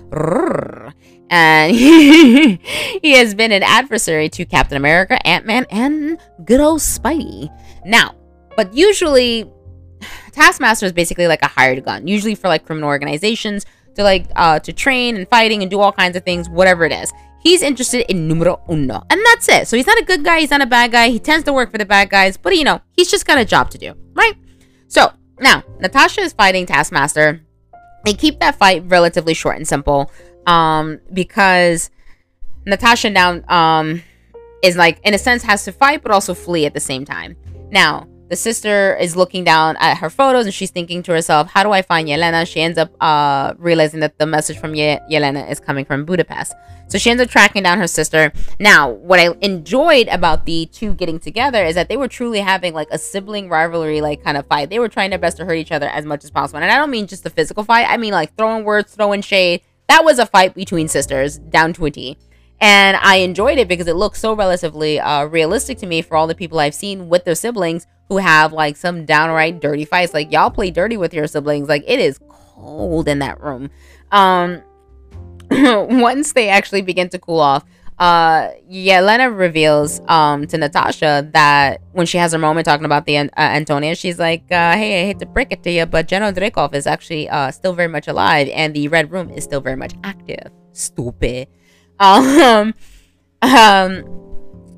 And 1.31 1.75
he, 1.77 3.13
has 3.13 3.35
been 3.35 3.53
an 3.53 3.63
adversary 3.63 4.29
to 4.31 4.45
Captain 4.45 4.77
America, 4.77 5.25
Ant 5.27 5.47
Man, 5.47 5.67
and 5.71 6.19
good 6.45 6.61
old 6.61 6.81
Spidey. 6.81 7.49
Now, 7.87 8.15
but 8.55 8.75
usually, 8.75 9.51
Taskmaster 10.33 10.85
is 10.85 10.93
basically 10.93 11.27
like 11.27 11.43
a 11.43 11.49
hired 11.49 11.83
gun, 11.85 12.07
usually 12.07 12.35
for 12.35 12.49
like 12.49 12.67
criminal 12.67 12.89
organizations 12.89 13.65
to 13.95 14.03
like 14.03 14.27
uh 14.37 14.59
to 14.59 14.73
train 14.73 15.17
and 15.17 15.29
fighting 15.29 15.61
and 15.61 15.71
do 15.71 15.81
all 15.81 15.93
kinds 15.93 16.17
of 16.17 16.25
things, 16.25 16.49
whatever 16.49 16.85
it 16.85 16.93
is. 16.93 17.13
He's 17.43 17.63
interested 17.63 18.09
in 18.11 18.29
numero 18.29 18.61
uno, 18.69 19.03
and 19.11 19.21
that's 19.27 19.49
it. 19.49 19.67
So 19.69 19.77
he's 19.77 19.87
not 19.87 19.99
a 19.99 20.05
good 20.05 20.25
guy, 20.25 20.41
he's 20.41 20.51
not 20.51 20.61
a 20.61 20.67
bad 20.67 20.93
guy. 20.93 21.09
He 21.09 21.19
tends 21.19 21.45
to 21.45 21.53
work 21.53 21.71
for 21.71 21.79
the 21.79 21.85
bad 21.85 22.09
guys, 22.09 22.37
but 22.37 22.57
you 22.57 22.65
know, 22.65 22.81
he's 22.93 23.11
just 23.11 23.27
got 23.27 23.39
a 23.39 23.45
job 23.45 23.71
to 23.71 23.79
do, 23.79 23.95
right? 24.15 24.35
So 24.89 25.13
now 25.41 25.65
Natasha 25.81 26.21
is 26.21 26.33
fighting 26.33 26.67
Taskmaster. 26.67 27.41
They 28.05 28.15
keep 28.15 28.41
that 28.41 28.57
fight 28.57 28.85
relatively 28.87 29.35
short 29.35 29.57
and 29.57 29.67
simple, 29.67 30.11
um, 30.47 31.01
because 31.13 31.91
Natasha 32.65 33.11
now 33.11 33.43
um 33.49 34.03
is 34.63 34.77
like 34.77 35.01
in 35.03 35.15
a 35.15 35.19
sense 35.19 35.43
has 35.43 35.65
to 35.65 35.73
fight 35.73 36.03
but 36.03 36.13
also 36.13 36.35
flee 36.35 36.67
at 36.67 36.75
the 36.75 36.81
same 36.81 37.05
time. 37.05 37.37
Now 37.71 38.07
the 38.33 38.37
sister 38.37 38.97
is 38.97 39.15
looking 39.15 39.45
down 39.45 39.77
at 39.79 39.99
her 39.99 40.09
photos 40.09 40.47
and 40.47 40.55
she's 40.55 40.71
thinking 40.71 41.03
to 41.03 41.13
herself, 41.13 41.51
How 41.51 41.63
do 41.63 41.71
I 41.71 41.83
find 41.83 42.09
Yelena? 42.09 42.47
She 42.47 42.63
ends 42.63 42.79
up 42.79 42.91
uh, 42.99 43.53
realizing 43.59 44.01
that 44.01 44.17
the 44.17 44.25
message 44.25 44.59
from 44.59 44.75
Ye- 44.75 44.99
Yelena 45.11 45.51
is 45.51 45.61
coming 45.61 45.85
from 45.85 46.07
Budapest. 46.07 46.55
So 46.89 46.97
she 46.97 47.11
ends 47.11 47.23
up 47.23 47.29
tracking 47.29 47.63
down 47.63 47.77
her 47.77 47.87
sister. 47.87 48.33
Now, 48.59 48.89
what 48.89 49.21
I 49.21 49.35
enjoyed 49.43 50.09
about 50.09 50.47
the 50.47 50.65
two 50.73 50.95
getting 50.95 51.21
together 51.21 51.63
is 51.63 51.75
that 51.75 51.91
they 51.91 51.99
were 51.99 52.09
truly 52.09 52.39
having 52.39 52.73
like 52.73 52.89
a 52.91 52.97
sibling 52.97 53.51
rivalry, 53.51 54.01
like 54.01 54.25
kind 54.25 54.39
of 54.39 54.47
fight. 54.47 54.71
They 54.71 54.79
were 54.79 54.89
trying 54.89 55.11
their 55.11 55.19
best 55.19 55.37
to 55.37 55.45
hurt 55.45 55.57
each 55.57 55.71
other 55.71 55.91
as 55.91 56.07
much 56.07 56.25
as 56.25 56.31
possible. 56.31 56.61
And 56.63 56.73
I 56.73 56.79
don't 56.79 56.91
mean 56.91 57.07
just 57.07 57.27
a 57.27 57.31
physical 57.31 57.65
fight, 57.65 57.85
I 57.87 57.99
mean 57.99 58.15
like 58.15 58.35
throwing 58.39 58.65
words, 58.65 58.95
throwing 58.95 59.21
shade. 59.21 59.61
That 59.89 60.07
was 60.07 60.19
a 60.19 60.25
fight 60.25 60.55
between 60.55 60.89
sisters 60.89 61.37
down 61.37 61.75
to 61.75 61.85
a 61.85 61.91
T 61.91 62.17
and 62.63 62.97
I 62.99 63.17
enjoyed 63.17 63.59
it 63.59 63.67
because 63.67 63.89
it 63.89 63.97
looked 63.97 64.17
so 64.17 64.35
relatively 64.35 65.01
uh, 65.01 65.25
realistic 65.25 65.79
to 65.79 65.87
me 65.87 66.01
for 66.01 66.17
all 66.17 66.29
the 66.29 66.35
people 66.35 66.61
I've 66.61 66.77
seen 66.77 67.09
with 67.09 67.25
their 67.25 67.35
siblings 67.35 67.89
who 68.09 68.19
have 68.19 68.53
like 68.53 68.77
some 68.77 69.05
downright 69.05 69.61
dirty 69.61 69.85
fights. 69.85 70.15
Like 70.15 70.31
y'all 70.31 70.49
play 70.49 70.71
dirty 70.71 70.97
with 70.97 71.13
your 71.13 71.27
siblings. 71.27 71.69
Like 71.69 71.83
it 71.89 71.99
is 71.99 72.21
cold 72.55 73.09
in 73.09 73.19
that 73.19 73.41
room. 73.41 73.69
Um, 74.13 74.63
once 75.51 76.35
they 76.35 76.49
actually 76.49 76.83
begin 76.83 77.09
to 77.09 77.19
cool 77.19 77.41
off, 77.41 77.65
uh, 77.99 78.51
Yelena 78.71 79.37
reveals 79.37 80.01
um 80.09 80.47
to 80.47 80.57
Natasha 80.57 81.29
that 81.33 81.81
when 81.93 82.07
she 82.07 82.17
has 82.19 82.33
her 82.33 82.39
moment 82.39 82.65
talking 82.65 82.85
about 82.87 83.07
the 83.07 83.17
uh, 83.19 83.29
Antonia, 83.37 83.97
she's 83.97 84.21
like, 84.21 84.45
uh, 84.53 84.75
"Hey, 84.77 85.03
I 85.03 85.07
hate 85.07 85.19
to 85.19 85.27
break 85.27 85.51
it 85.51 85.65
to 85.65 85.71
you, 85.71 85.85
but 85.85 86.07
General 86.07 86.33
Dreykov 86.33 86.75
is 86.75 86.87
actually 86.87 87.29
uh 87.29 87.51
still 87.51 87.73
very 87.73 87.89
much 87.89 88.07
alive, 88.07 88.49
and 88.55 88.73
the 88.73 88.87
Red 88.87 89.11
Room 89.11 89.31
is 89.31 89.43
still 89.43 89.61
very 89.61 89.77
much 89.77 89.95
active." 90.05 90.51
Stupid. 90.73 91.49
Um, 92.03 92.75
um, 93.43 94.23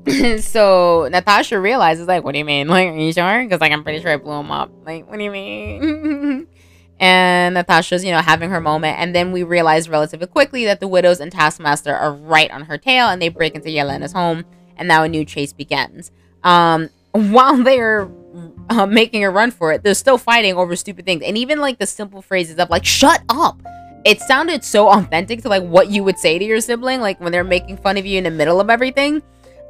so 0.39 1.07
Natasha 1.11 1.59
realizes, 1.59 2.07
like, 2.07 2.23
what 2.23 2.33
do 2.33 2.37
you 2.37 2.45
mean? 2.45 2.67
Like, 2.67 2.89
are 2.89 2.97
you 2.97 3.11
sure? 3.11 3.43
Because, 3.43 3.59
like, 3.59 3.71
I'm 3.71 3.83
pretty 3.83 4.01
sure 4.01 4.11
I 4.11 4.17
blew 4.17 4.33
him 4.39 4.51
up. 4.51 4.71
Like, 4.85 5.09
what 5.09 5.17
do 5.17 5.23
you 5.23 5.31
mean? 5.31 6.47
and 6.99 7.55
Natasha's, 7.55 8.05
you 8.05 8.11
know, 8.11 8.19
having 8.19 8.51
her 8.51 8.61
moment. 8.61 8.99
And 8.99 9.15
then 9.15 9.31
we 9.31 9.41
realize 9.41 9.89
relatively 9.89 10.27
quickly 10.27 10.65
that 10.65 10.79
the 10.79 10.87
widows 10.87 11.19
and 11.19 11.31
Taskmaster 11.31 11.93
are 11.93 12.13
right 12.13 12.51
on 12.51 12.63
her 12.63 12.77
tail 12.77 13.07
and 13.07 13.19
they 13.19 13.29
break 13.29 13.55
into 13.55 13.69
Yelena's 13.69 14.13
home. 14.13 14.45
And 14.77 14.87
now 14.87 15.03
a 15.03 15.09
new 15.09 15.25
chase 15.25 15.53
begins. 15.53 16.11
Um, 16.43 16.89
while 17.11 17.57
they're 17.57 18.09
uh, 18.69 18.85
making 18.85 19.23
a 19.23 19.31
run 19.31 19.49
for 19.49 19.71
it, 19.71 19.83
they're 19.83 19.95
still 19.95 20.19
fighting 20.19 20.55
over 20.55 20.75
stupid 20.75 21.05
things. 21.05 21.23
And 21.23 21.37
even 21.37 21.59
like 21.59 21.79
the 21.79 21.87
simple 21.87 22.21
phrases 22.21 22.59
of, 22.59 22.69
like, 22.69 22.85
shut 22.85 23.23
up 23.29 23.59
it 24.05 24.21
sounded 24.21 24.63
so 24.63 24.87
authentic 24.89 25.41
to 25.41 25.49
like 25.49 25.63
what 25.63 25.89
you 25.89 26.03
would 26.03 26.17
say 26.17 26.37
to 26.37 26.45
your 26.45 26.61
sibling 26.61 27.01
like 27.01 27.19
when 27.19 27.31
they're 27.31 27.43
making 27.43 27.75
fun 27.77 27.97
of 27.97 28.05
you 28.05 28.19
in 28.19 28.23
the 28.23 28.31
middle 28.31 28.61
of 28.61 28.69
everything. 28.69 29.21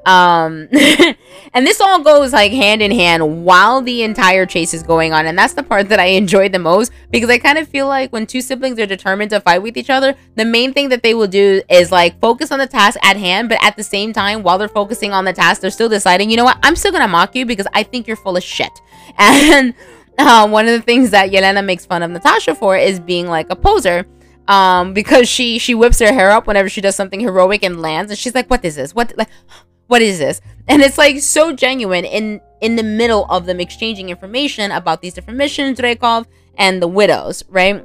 Um 0.06 0.68
and 1.54 1.66
this 1.66 1.82
all 1.82 2.04
goes 2.04 2.32
like 2.32 2.52
hand 2.52 2.84
in 2.84 2.92
hand 2.92 3.44
while 3.44 3.82
the 3.82 4.04
entire 4.04 4.46
chase 4.46 4.74
is 4.74 4.84
going 4.84 5.14
on. 5.14 5.26
And 5.26 5.40
that's 5.40 5.54
the 5.54 5.64
part 5.64 5.90
that 5.90 6.00
i 6.00 6.06
enjoyed 6.08 6.52
the 6.52 6.60
most 6.60 6.92
because 7.10 7.30
i 7.30 7.40
kind 7.40 7.58
of 7.58 7.68
feel 7.68 7.88
like 7.88 8.12
when 8.12 8.28
two 8.28 8.42
siblings 8.42 8.78
are 8.78 8.86
determined 8.86 9.32
to 9.32 9.40
fight 9.40 9.64
with 9.64 9.78
each 9.78 9.90
other 9.90 10.14
the 10.36 10.46
main 10.46 10.74
thing 10.74 10.90
that 10.90 11.02
they 11.02 11.14
will 11.16 11.28
do 11.28 11.64
is 11.70 11.92
like 11.92 12.20
focus 12.20 12.52
on 12.52 12.60
the 12.60 12.68
task 12.68 13.00
at 13.04 13.16
hand. 13.16 13.48
But 13.50 13.64
at 13.64 13.78
the 13.78 13.84
same 13.84 14.12
time 14.12 14.44
while 14.44 14.58
they're 14.58 14.68
focusing 14.68 15.14
on 15.14 15.24
the 15.24 15.34
task 15.34 15.62
they're 15.62 15.72
still 15.72 15.90
deciding 15.90 16.30
you 16.30 16.38
know 16.38 16.46
what? 16.46 16.60
I'm 16.62 16.76
still 16.76 16.92
gonna 16.92 17.08
mock 17.08 17.36
you 17.36 17.46
because 17.46 17.68
i 17.74 17.84
think 17.84 18.06
you're 18.06 18.18
full 18.18 18.36
of 18.36 18.44
shit. 18.44 18.72
And 19.18 19.74
uh, 20.18 20.48
one 20.48 20.68
of 20.68 20.74
the 20.74 20.82
things 20.82 21.12
that 21.12 21.32
Yelena 21.32 21.64
makes 21.64 21.86
fun 21.86 22.04
of 22.04 22.12
Natasha 22.12 22.56
for 22.56 22.78
is 22.78 23.00
being 23.00 23.28
like 23.28 23.48
a 23.50 23.56
poser 23.56 24.06
um 24.48 24.94
because 24.94 25.28
she 25.28 25.58
she 25.58 25.74
whips 25.74 26.00
her 26.00 26.14
hair 26.14 26.32
up 26.32 26.48
whenever 26.48 26.70
she 26.70 26.82
does 26.82 26.96
something 26.96 27.20
heroic 27.20 27.64
and 27.64 27.82
lands 27.82 28.12
and 28.12 28.18
she's 28.18 28.36
like 28.36 28.50
what 28.50 28.64
is 28.64 28.76
this? 28.76 28.94
What 28.94 29.14
like 29.18 29.30
what 29.88 30.02
is 30.02 30.20
this? 30.20 30.42
And 30.68 30.82
it's 30.82 30.98
like 30.98 31.20
so 31.20 31.54
genuine 31.54 32.06
in 32.06 32.42
in 32.62 32.76
the 32.76 32.84
middle 32.84 33.26
of 33.26 33.46
them 33.46 33.60
exchanging 33.60 34.10
information 34.10 34.72
about 34.72 35.02
these 35.02 35.14
different 35.14 35.38
missions 35.38 35.80
Dreykov 35.80 36.26
and 36.58 36.82
the 36.82 36.88
widows 36.88 37.44
right? 37.50 37.84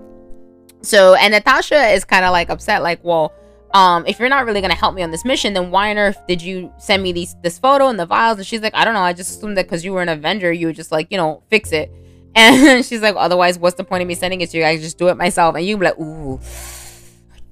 So 0.83 1.15
and 1.15 1.33
Natasha 1.33 1.89
is 1.89 2.05
kind 2.05 2.25
of 2.25 2.33
like 2.33 2.51
upset 2.51 2.83
like 2.83 3.03
well 3.03 3.33
um 3.73 4.05
if 4.07 4.19
you're 4.19 4.29
not 4.29 4.45
really 4.45 4.61
gonna 4.61 4.75
help 4.75 4.95
me 4.95 5.03
on 5.03 5.11
this 5.11 5.25
mission 5.25 5.55
then 5.55 5.71
why 5.71 5.91
on 5.91 5.99
earth 5.99 6.19
did 6.27 6.43
you 6.43 6.73
send 6.79 7.03
me 7.03 7.13
these 7.13 7.37
this 7.43 7.59
photo 7.59 7.89
and 7.89 7.99
the 7.99 8.07
vials? 8.07 8.39
And 8.39 8.47
she's 8.47 8.61
like 8.61 8.75
I 8.75 8.85
don't 8.85 8.95
know. 8.95 9.01
I 9.01 9.13
just 9.13 9.39
assumed 9.39 9.57
that 9.57 9.67
because 9.67 9.85
you 9.85 9.93
were 9.93 10.03
an 10.03 10.09
Avenger 10.11 10.53
you 10.53 10.67
would 10.67 10.77
just 10.77 10.93
like 10.93 11.07
you 11.11 11.17
know 11.17 11.43
fix 11.49 11.73
it 11.73 11.91
and 12.35 12.85
she's 12.85 13.03
like, 13.03 13.15
otherwise, 13.17 13.59
what's 13.59 13.77
the 13.77 13.85
point 13.85 14.03
of 14.03 14.09
me 14.09 14.15
sending 14.15 14.41
it 14.41 14.51
to 14.51 14.59
you? 14.59 14.65
I 14.65 14.77
just 14.77 14.99
do 14.99 15.09
it 15.09 15.17
myself. 15.17 15.57
And 15.57 15.65
you 15.65 15.77
be 15.77 15.87
like, 15.87 15.99
ooh, 15.99 16.41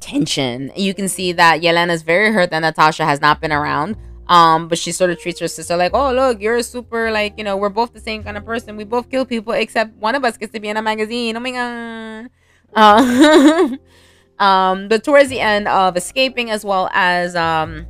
tension. 0.01 0.73
You 0.77 0.95
can 0.95 1.09
see 1.09 1.33
that 1.33 1.61
Yelena's 1.61 2.03
very 2.03 2.33
hurt 2.33 2.51
that 2.51 2.61
Natasha 2.61 3.05
has 3.05 3.21
not 3.21 3.41
been 3.41 3.53
around. 3.53 3.97
Um, 4.29 4.69
but 4.69 4.77
she 4.77 4.93
sort 4.93 5.11
of 5.11 5.19
treats 5.19 5.41
her 5.41 5.49
sister 5.49 5.77
like, 5.77 5.93
oh, 5.95 6.13
look, 6.13 6.41
you're 6.43 6.57
a 6.57 6.63
super, 6.63 7.11
like, 7.11 7.39
you 7.39 7.45
know, 7.45 7.57
we're 7.57 7.71
both 7.71 7.95
the 7.95 8.01
same 8.01 8.23
kind 8.23 8.37
of 8.37 8.45
person. 8.45 8.77
We 8.77 8.85
both 8.85 9.11
kill 9.11 9.25
people, 9.25 9.55
except 9.55 9.97
one 9.97 10.15
of 10.15 10.25
us 10.25 10.37
gets 10.37 10.53
to 10.53 10.61
be 10.61 10.69
in 10.69 10.77
a 10.77 10.83
magazine. 10.83 11.37
Oh 11.37 11.41
my 11.41 11.51
god. 11.51 12.31
Uh, 12.75 13.77
um, 14.43 14.89
but 14.89 15.03
towards 15.03 15.31
the 15.31 15.41
end 15.41 15.67
of 15.67 15.97
escaping, 15.97 16.51
as 16.51 16.63
well 16.63 16.91
as 16.93 17.35
um, 17.37 17.87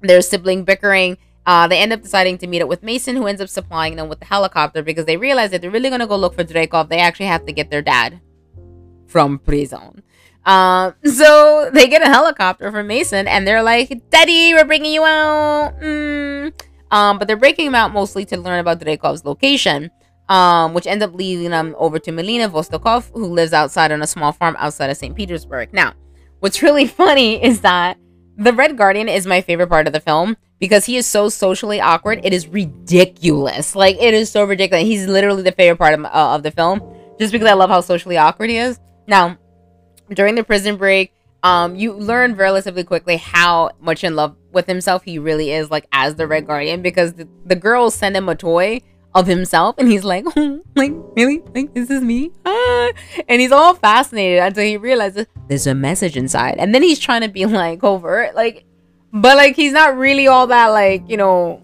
their 0.00 0.22
sibling 0.22 0.64
bickering, 0.64 1.18
uh, 1.46 1.68
they 1.68 1.78
end 1.78 1.92
up 1.92 2.02
deciding 2.02 2.38
to 2.38 2.46
meet 2.48 2.60
up 2.60 2.68
with 2.68 2.82
Mason, 2.82 3.14
who 3.14 3.26
ends 3.26 3.40
up 3.40 3.48
supplying 3.48 3.94
them 3.94 4.08
with 4.08 4.18
the 4.18 4.26
helicopter 4.26 4.82
because 4.82 5.04
they 5.04 5.16
realize 5.16 5.52
that 5.52 5.62
they're 5.62 5.70
really 5.70 5.88
going 5.88 6.00
to 6.00 6.06
go 6.06 6.16
look 6.16 6.34
for 6.34 6.42
Dreykov. 6.42 6.88
They 6.88 6.98
actually 6.98 7.26
have 7.26 7.46
to 7.46 7.52
get 7.52 7.70
their 7.70 7.82
dad 7.82 8.20
from 9.06 9.38
prison. 9.38 10.02
Uh, 10.44 10.92
so 11.04 11.70
they 11.72 11.86
get 11.86 12.02
a 12.02 12.06
helicopter 12.06 12.72
from 12.72 12.88
Mason 12.88 13.28
and 13.28 13.46
they're 13.46 13.62
like, 13.62 14.10
Daddy, 14.10 14.54
we're 14.54 14.64
bringing 14.64 14.92
you 14.92 15.04
out. 15.04 15.78
Mm. 15.80 16.52
Um, 16.90 17.18
but 17.18 17.28
they're 17.28 17.36
breaking 17.36 17.68
him 17.68 17.74
out 17.76 17.92
mostly 17.92 18.24
to 18.26 18.36
learn 18.36 18.58
about 18.58 18.80
Dreykov's 18.80 19.24
location, 19.24 19.90
um, 20.28 20.74
which 20.74 20.86
ends 20.88 21.04
up 21.04 21.14
leading 21.14 21.50
them 21.50 21.76
over 21.78 22.00
to 22.00 22.10
Melina 22.10 22.48
Vostokoff, 22.48 23.12
who 23.12 23.26
lives 23.26 23.52
outside 23.52 23.92
on 23.92 24.02
a 24.02 24.06
small 24.06 24.32
farm 24.32 24.56
outside 24.58 24.90
of 24.90 24.96
St. 24.96 25.14
Petersburg. 25.14 25.72
Now, 25.72 25.94
what's 26.40 26.60
really 26.60 26.86
funny 27.02 27.40
is 27.42 27.60
that 27.60 27.98
the 28.36 28.52
Red 28.52 28.76
Guardian 28.76 29.08
is 29.08 29.28
my 29.28 29.40
favorite 29.40 29.68
part 29.68 29.86
of 29.86 29.92
the 29.92 30.00
film 30.00 30.36
because 30.58 30.84
he 30.84 30.96
is 30.96 31.06
so 31.06 31.28
socially 31.28 31.80
awkward. 31.80 32.20
It 32.24 32.32
is 32.32 32.48
ridiculous. 32.48 33.74
Like 33.74 33.96
it 34.00 34.14
is 34.14 34.30
so 34.30 34.44
ridiculous. 34.44 34.84
He's 34.84 35.06
literally 35.06 35.42
the 35.42 35.52
favorite 35.52 35.76
part 35.76 35.94
of, 35.94 36.04
uh, 36.04 36.34
of 36.34 36.42
the 36.42 36.50
film 36.50 36.80
just 37.18 37.32
because 37.32 37.48
I 37.48 37.54
love 37.54 37.70
how 37.70 37.80
socially 37.80 38.16
awkward 38.16 38.50
he 38.50 38.56
is. 38.56 38.78
Now, 39.06 39.38
during 40.10 40.34
the 40.34 40.44
prison 40.44 40.76
break, 40.76 41.12
um, 41.42 41.76
you 41.76 41.92
learn 41.92 42.34
relatively 42.34 42.84
quickly 42.84 43.16
how 43.16 43.70
much 43.80 44.02
in 44.02 44.16
love 44.16 44.36
with 44.52 44.66
himself 44.66 45.04
he 45.04 45.18
really 45.18 45.52
is, 45.52 45.70
like 45.70 45.86
as 45.92 46.16
the 46.16 46.26
Red 46.26 46.46
Guardian, 46.46 46.82
because 46.82 47.14
the, 47.14 47.28
the 47.44 47.54
girls 47.54 47.94
send 47.94 48.16
him 48.16 48.28
a 48.28 48.34
toy 48.34 48.80
of 49.14 49.26
himself, 49.26 49.76
and 49.78 49.88
he's 49.88 50.04
like, 50.04 50.24
oh, 50.36 50.60
like 50.76 50.92
really, 51.16 51.42
like 51.54 51.72
this 51.72 51.88
is 51.90 52.02
me, 52.02 52.32
ah. 52.44 52.90
and 53.28 53.40
he's 53.40 53.52
all 53.52 53.74
fascinated 53.74 54.40
until 54.40 54.64
he 54.64 54.76
realizes 54.76 55.26
there's 55.48 55.66
a 55.66 55.74
message 55.74 56.16
inside, 56.16 56.56
and 56.58 56.74
then 56.74 56.82
he's 56.82 56.98
trying 56.98 57.20
to 57.20 57.28
be 57.28 57.46
like 57.46 57.80
covert, 57.80 58.34
like, 58.34 58.64
but 59.12 59.36
like 59.36 59.56
he's 59.56 59.72
not 59.72 59.96
really 59.96 60.26
all 60.26 60.46
that 60.48 60.68
like 60.68 61.08
you 61.08 61.16
know 61.16 61.62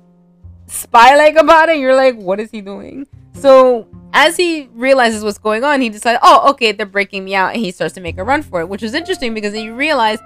spy 0.66 1.16
like 1.16 1.36
about 1.36 1.68
it. 1.68 1.78
You're 1.78 1.96
like, 1.96 2.16
what 2.16 2.40
is 2.40 2.50
he 2.50 2.60
doing? 2.60 3.06
So 3.34 3.86
as 4.12 4.36
he 4.36 4.68
realizes 4.74 5.24
what's 5.24 5.38
going 5.38 5.64
on, 5.64 5.80
he 5.80 5.88
decides, 5.88 6.20
oh, 6.22 6.50
okay, 6.50 6.72
they're 6.72 6.86
breaking 6.86 7.24
me 7.24 7.34
out, 7.34 7.54
and 7.54 7.62
he 7.62 7.70
starts 7.70 7.94
to 7.94 8.00
make 8.00 8.18
a 8.18 8.24
run 8.24 8.42
for 8.42 8.60
it, 8.60 8.68
which 8.68 8.82
is 8.82 8.94
interesting 8.94 9.34
because 9.34 9.52
then 9.52 9.64
you 9.64 9.74
realize 9.74 10.18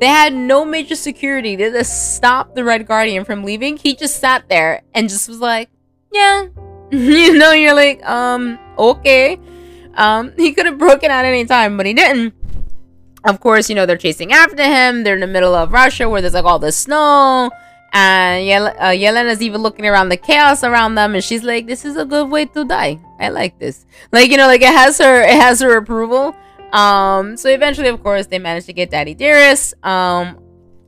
they 0.00 0.06
had 0.06 0.32
no 0.32 0.64
major 0.64 0.94
security 0.94 1.56
to 1.56 1.84
stop 1.84 2.54
the 2.54 2.62
Red 2.62 2.86
Guardian 2.86 3.24
from 3.24 3.42
leaving. 3.42 3.76
He 3.76 3.94
just 3.94 4.20
sat 4.20 4.48
there 4.48 4.82
and 4.94 5.08
just 5.08 5.28
was 5.28 5.40
like, 5.40 5.68
yeah, 6.12 6.46
you 6.90 7.36
know, 7.36 7.52
you're 7.52 7.74
like, 7.74 8.04
um, 8.08 8.58
okay. 8.78 9.38
Um, 9.94 10.32
he 10.36 10.52
could 10.52 10.66
have 10.66 10.78
broken 10.78 11.10
out 11.10 11.24
any 11.24 11.44
time, 11.44 11.76
but 11.76 11.86
he 11.86 11.92
didn't. 11.92 12.34
Of 13.24 13.40
course, 13.40 13.68
you 13.68 13.74
know, 13.74 13.84
they're 13.84 13.96
chasing 13.96 14.32
after 14.32 14.62
him. 14.62 15.02
They're 15.02 15.14
in 15.14 15.20
the 15.20 15.26
middle 15.26 15.54
of 15.54 15.72
Russia 15.72 16.08
where 16.08 16.20
there's 16.20 16.34
like 16.34 16.44
all 16.44 16.58
the 16.58 16.72
snow 16.72 17.50
and 17.92 18.46
Yel- 18.46 18.66
uh, 18.78 18.92
Yelena's 18.92 19.42
even 19.42 19.62
looking 19.62 19.86
around 19.86 20.10
the 20.10 20.16
chaos 20.16 20.62
around 20.62 20.94
them, 20.94 21.14
and 21.14 21.24
she's 21.24 21.42
like, 21.42 21.66
"This 21.66 21.84
is 21.84 21.96
a 21.96 22.04
good 22.04 22.30
way 22.30 22.44
to 22.46 22.64
die. 22.64 22.98
I 23.18 23.30
like 23.30 23.58
this. 23.58 23.86
Like 24.12 24.30
you 24.30 24.36
know, 24.36 24.46
like 24.46 24.62
it 24.62 24.68
has 24.68 24.98
her, 24.98 25.22
it 25.22 25.30
has 25.40 25.60
her 25.60 25.76
approval." 25.76 26.36
Um, 26.72 27.36
so 27.36 27.48
eventually, 27.48 27.88
of 27.88 28.02
course, 28.02 28.26
they 28.26 28.38
manage 28.38 28.66
to 28.66 28.72
get 28.72 28.90
Daddy 28.90 29.14
Dearest. 29.14 29.74
Um, 29.84 30.38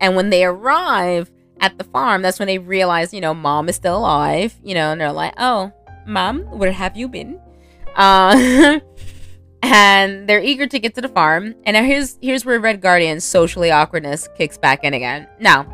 and 0.00 0.14
when 0.14 0.30
they 0.30 0.44
arrive 0.44 1.30
at 1.60 1.78
the 1.78 1.84
farm, 1.84 2.22
that's 2.22 2.38
when 2.38 2.46
they 2.48 2.58
realize, 2.58 3.14
you 3.14 3.20
know, 3.20 3.34
Mom 3.34 3.68
is 3.68 3.76
still 3.76 3.96
alive. 3.98 4.58
You 4.62 4.74
know, 4.74 4.92
and 4.92 5.00
they're 5.00 5.12
like, 5.12 5.34
"Oh, 5.38 5.72
Mom, 6.06 6.42
where 6.58 6.72
have 6.72 6.96
you 6.96 7.08
been?" 7.08 7.40
Uh, 7.96 8.80
and 9.62 10.28
they're 10.28 10.42
eager 10.42 10.66
to 10.66 10.78
get 10.78 10.94
to 10.94 11.00
the 11.00 11.08
farm. 11.08 11.54
And 11.64 11.74
now 11.74 11.82
here's 11.82 12.18
here's 12.22 12.44
where 12.44 12.58
Red 12.60 12.80
Guardian's 12.80 13.24
socially 13.24 13.70
awkwardness 13.70 14.28
kicks 14.36 14.58
back 14.58 14.84
in 14.84 14.94
again. 14.94 15.28
Now 15.38 15.66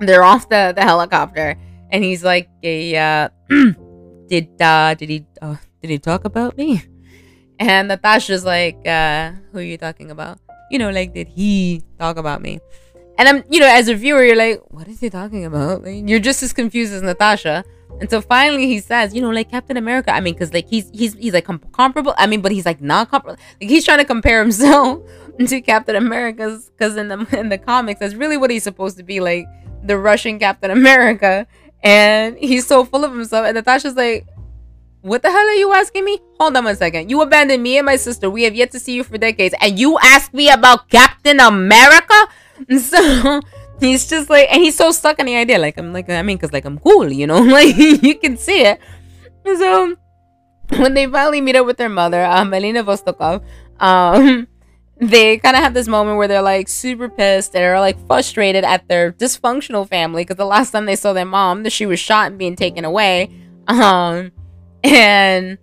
they're 0.00 0.24
off 0.24 0.48
the, 0.48 0.72
the 0.74 0.82
helicopter. 0.82 1.56
And 1.90 2.04
he's 2.04 2.22
like 2.22 2.48
a 2.62 2.96
uh, 2.96 3.28
did 4.28 4.48
uh 4.60 4.94
did 4.94 5.08
he 5.08 5.26
uh, 5.42 5.56
did 5.80 5.90
he 5.90 5.98
talk 5.98 6.24
about 6.24 6.56
me? 6.56 6.82
And 7.58 7.88
natasha's 7.88 8.44
like 8.44 8.86
uh 8.86 9.32
who 9.52 9.58
are 9.58 9.62
you 9.62 9.78
talking 9.78 10.10
about? 10.10 10.38
You 10.70 10.78
know 10.78 10.90
like 10.90 11.14
did 11.14 11.28
he 11.28 11.82
talk 11.98 12.16
about 12.16 12.42
me? 12.42 12.60
And 13.18 13.28
i'm 13.28 13.44
you 13.50 13.60
know 13.60 13.66
as 13.68 13.88
a 13.88 13.94
viewer 13.94 14.24
you're 14.24 14.36
like 14.36 14.60
what 14.68 14.88
is 14.88 15.00
he 15.00 15.10
talking 15.10 15.44
about? 15.44 15.84
You're 15.86 16.20
just 16.20 16.42
as 16.42 16.52
confused 16.52 16.92
as 16.92 17.02
natasha 17.02 17.64
until 18.00 18.20
finally 18.20 18.66
he 18.66 18.78
says 18.80 19.14
you 19.14 19.20
know 19.20 19.30
like 19.30 19.50
captain 19.50 19.76
america 19.76 20.14
i 20.14 20.20
mean 20.20 20.34
because 20.34 20.52
like 20.54 20.68
he's 20.68 20.88
he's 20.90 21.14
he's 21.14 21.34
like 21.34 21.44
com- 21.44 21.60
comparable 21.72 22.14
i 22.16 22.26
mean 22.26 22.40
but 22.40 22.52
he's 22.52 22.66
like 22.66 22.80
not 22.80 23.10
comparable 23.10 23.40
like 23.60 23.70
he's 23.70 23.84
trying 23.84 23.98
to 23.98 24.04
compare 24.04 24.40
himself 24.40 25.02
to 25.38 25.60
captain 25.60 25.96
america's 25.96 26.70
because 26.70 26.96
in 26.96 27.08
the 27.08 27.38
in 27.38 27.48
the 27.48 27.58
comics 27.58 28.00
that's 28.00 28.14
really 28.14 28.36
what 28.36 28.50
he's 28.50 28.62
supposed 28.62 28.96
to 28.96 29.02
be 29.02 29.20
like 29.20 29.46
the 29.82 29.98
Russian 29.98 30.38
Captain 30.38 30.70
America, 30.70 31.46
and 31.82 32.36
he's 32.38 32.66
so 32.66 32.84
full 32.84 33.04
of 33.04 33.12
himself. 33.12 33.46
And 33.46 33.54
Natasha's 33.54 33.96
like, 33.96 34.26
"What 35.02 35.22
the 35.22 35.30
hell 35.30 35.46
are 35.46 35.54
you 35.54 35.72
asking 35.72 36.04
me? 36.04 36.20
Hold 36.38 36.56
on 36.56 36.64
one 36.64 36.76
second. 36.76 37.10
You 37.10 37.20
abandoned 37.22 37.62
me 37.62 37.78
and 37.78 37.86
my 37.86 37.96
sister. 37.96 38.30
We 38.30 38.44
have 38.44 38.54
yet 38.54 38.70
to 38.72 38.78
see 38.78 38.94
you 38.94 39.04
for 39.04 39.18
decades, 39.18 39.54
and 39.60 39.78
you 39.78 39.98
ask 40.02 40.32
me 40.34 40.50
about 40.50 40.88
Captain 40.88 41.40
America." 41.40 42.14
So 42.78 43.40
he's 43.80 44.08
just 44.08 44.30
like, 44.30 44.48
and 44.50 44.62
he's 44.62 44.76
so 44.76 44.92
stuck 44.92 45.18
on 45.18 45.26
the 45.26 45.36
idea. 45.36 45.58
Like 45.58 45.78
I'm 45.78 45.92
like, 45.92 46.08
I 46.08 46.22
mean, 46.22 46.38
cause 46.38 46.52
like 46.52 46.64
I'm 46.64 46.78
cool, 46.78 47.10
you 47.12 47.26
know, 47.26 47.40
like 47.58 47.76
you 47.76 48.18
can 48.18 48.36
see 48.36 48.62
it. 48.62 48.80
So 49.44 49.96
when 50.76 50.94
they 50.94 51.06
finally 51.06 51.40
meet 51.40 51.56
up 51.56 51.66
with 51.66 51.76
their 51.76 51.88
mother, 51.88 52.24
um, 52.24 52.50
Melina 52.50 52.84
Vostokoff, 52.84 53.42
um, 53.80 54.46
they 55.00 55.38
kind 55.38 55.56
of 55.56 55.62
have 55.62 55.72
this 55.72 55.88
moment 55.88 56.18
where 56.18 56.28
they're 56.28 56.42
like 56.42 56.68
super 56.68 57.08
pissed. 57.08 57.52
They're 57.52 57.80
like 57.80 57.98
frustrated 58.06 58.64
at 58.64 58.86
their 58.88 59.12
dysfunctional 59.12 59.88
family 59.88 60.22
because 60.22 60.36
the 60.36 60.44
last 60.44 60.72
time 60.72 60.84
they 60.84 60.96
saw 60.96 61.12
their 61.12 61.24
mom, 61.24 61.68
she 61.70 61.86
was 61.86 61.98
shot 61.98 62.28
and 62.28 62.38
being 62.38 62.54
taken 62.54 62.84
away. 62.84 63.30
Um, 63.66 64.30
and 64.84 65.58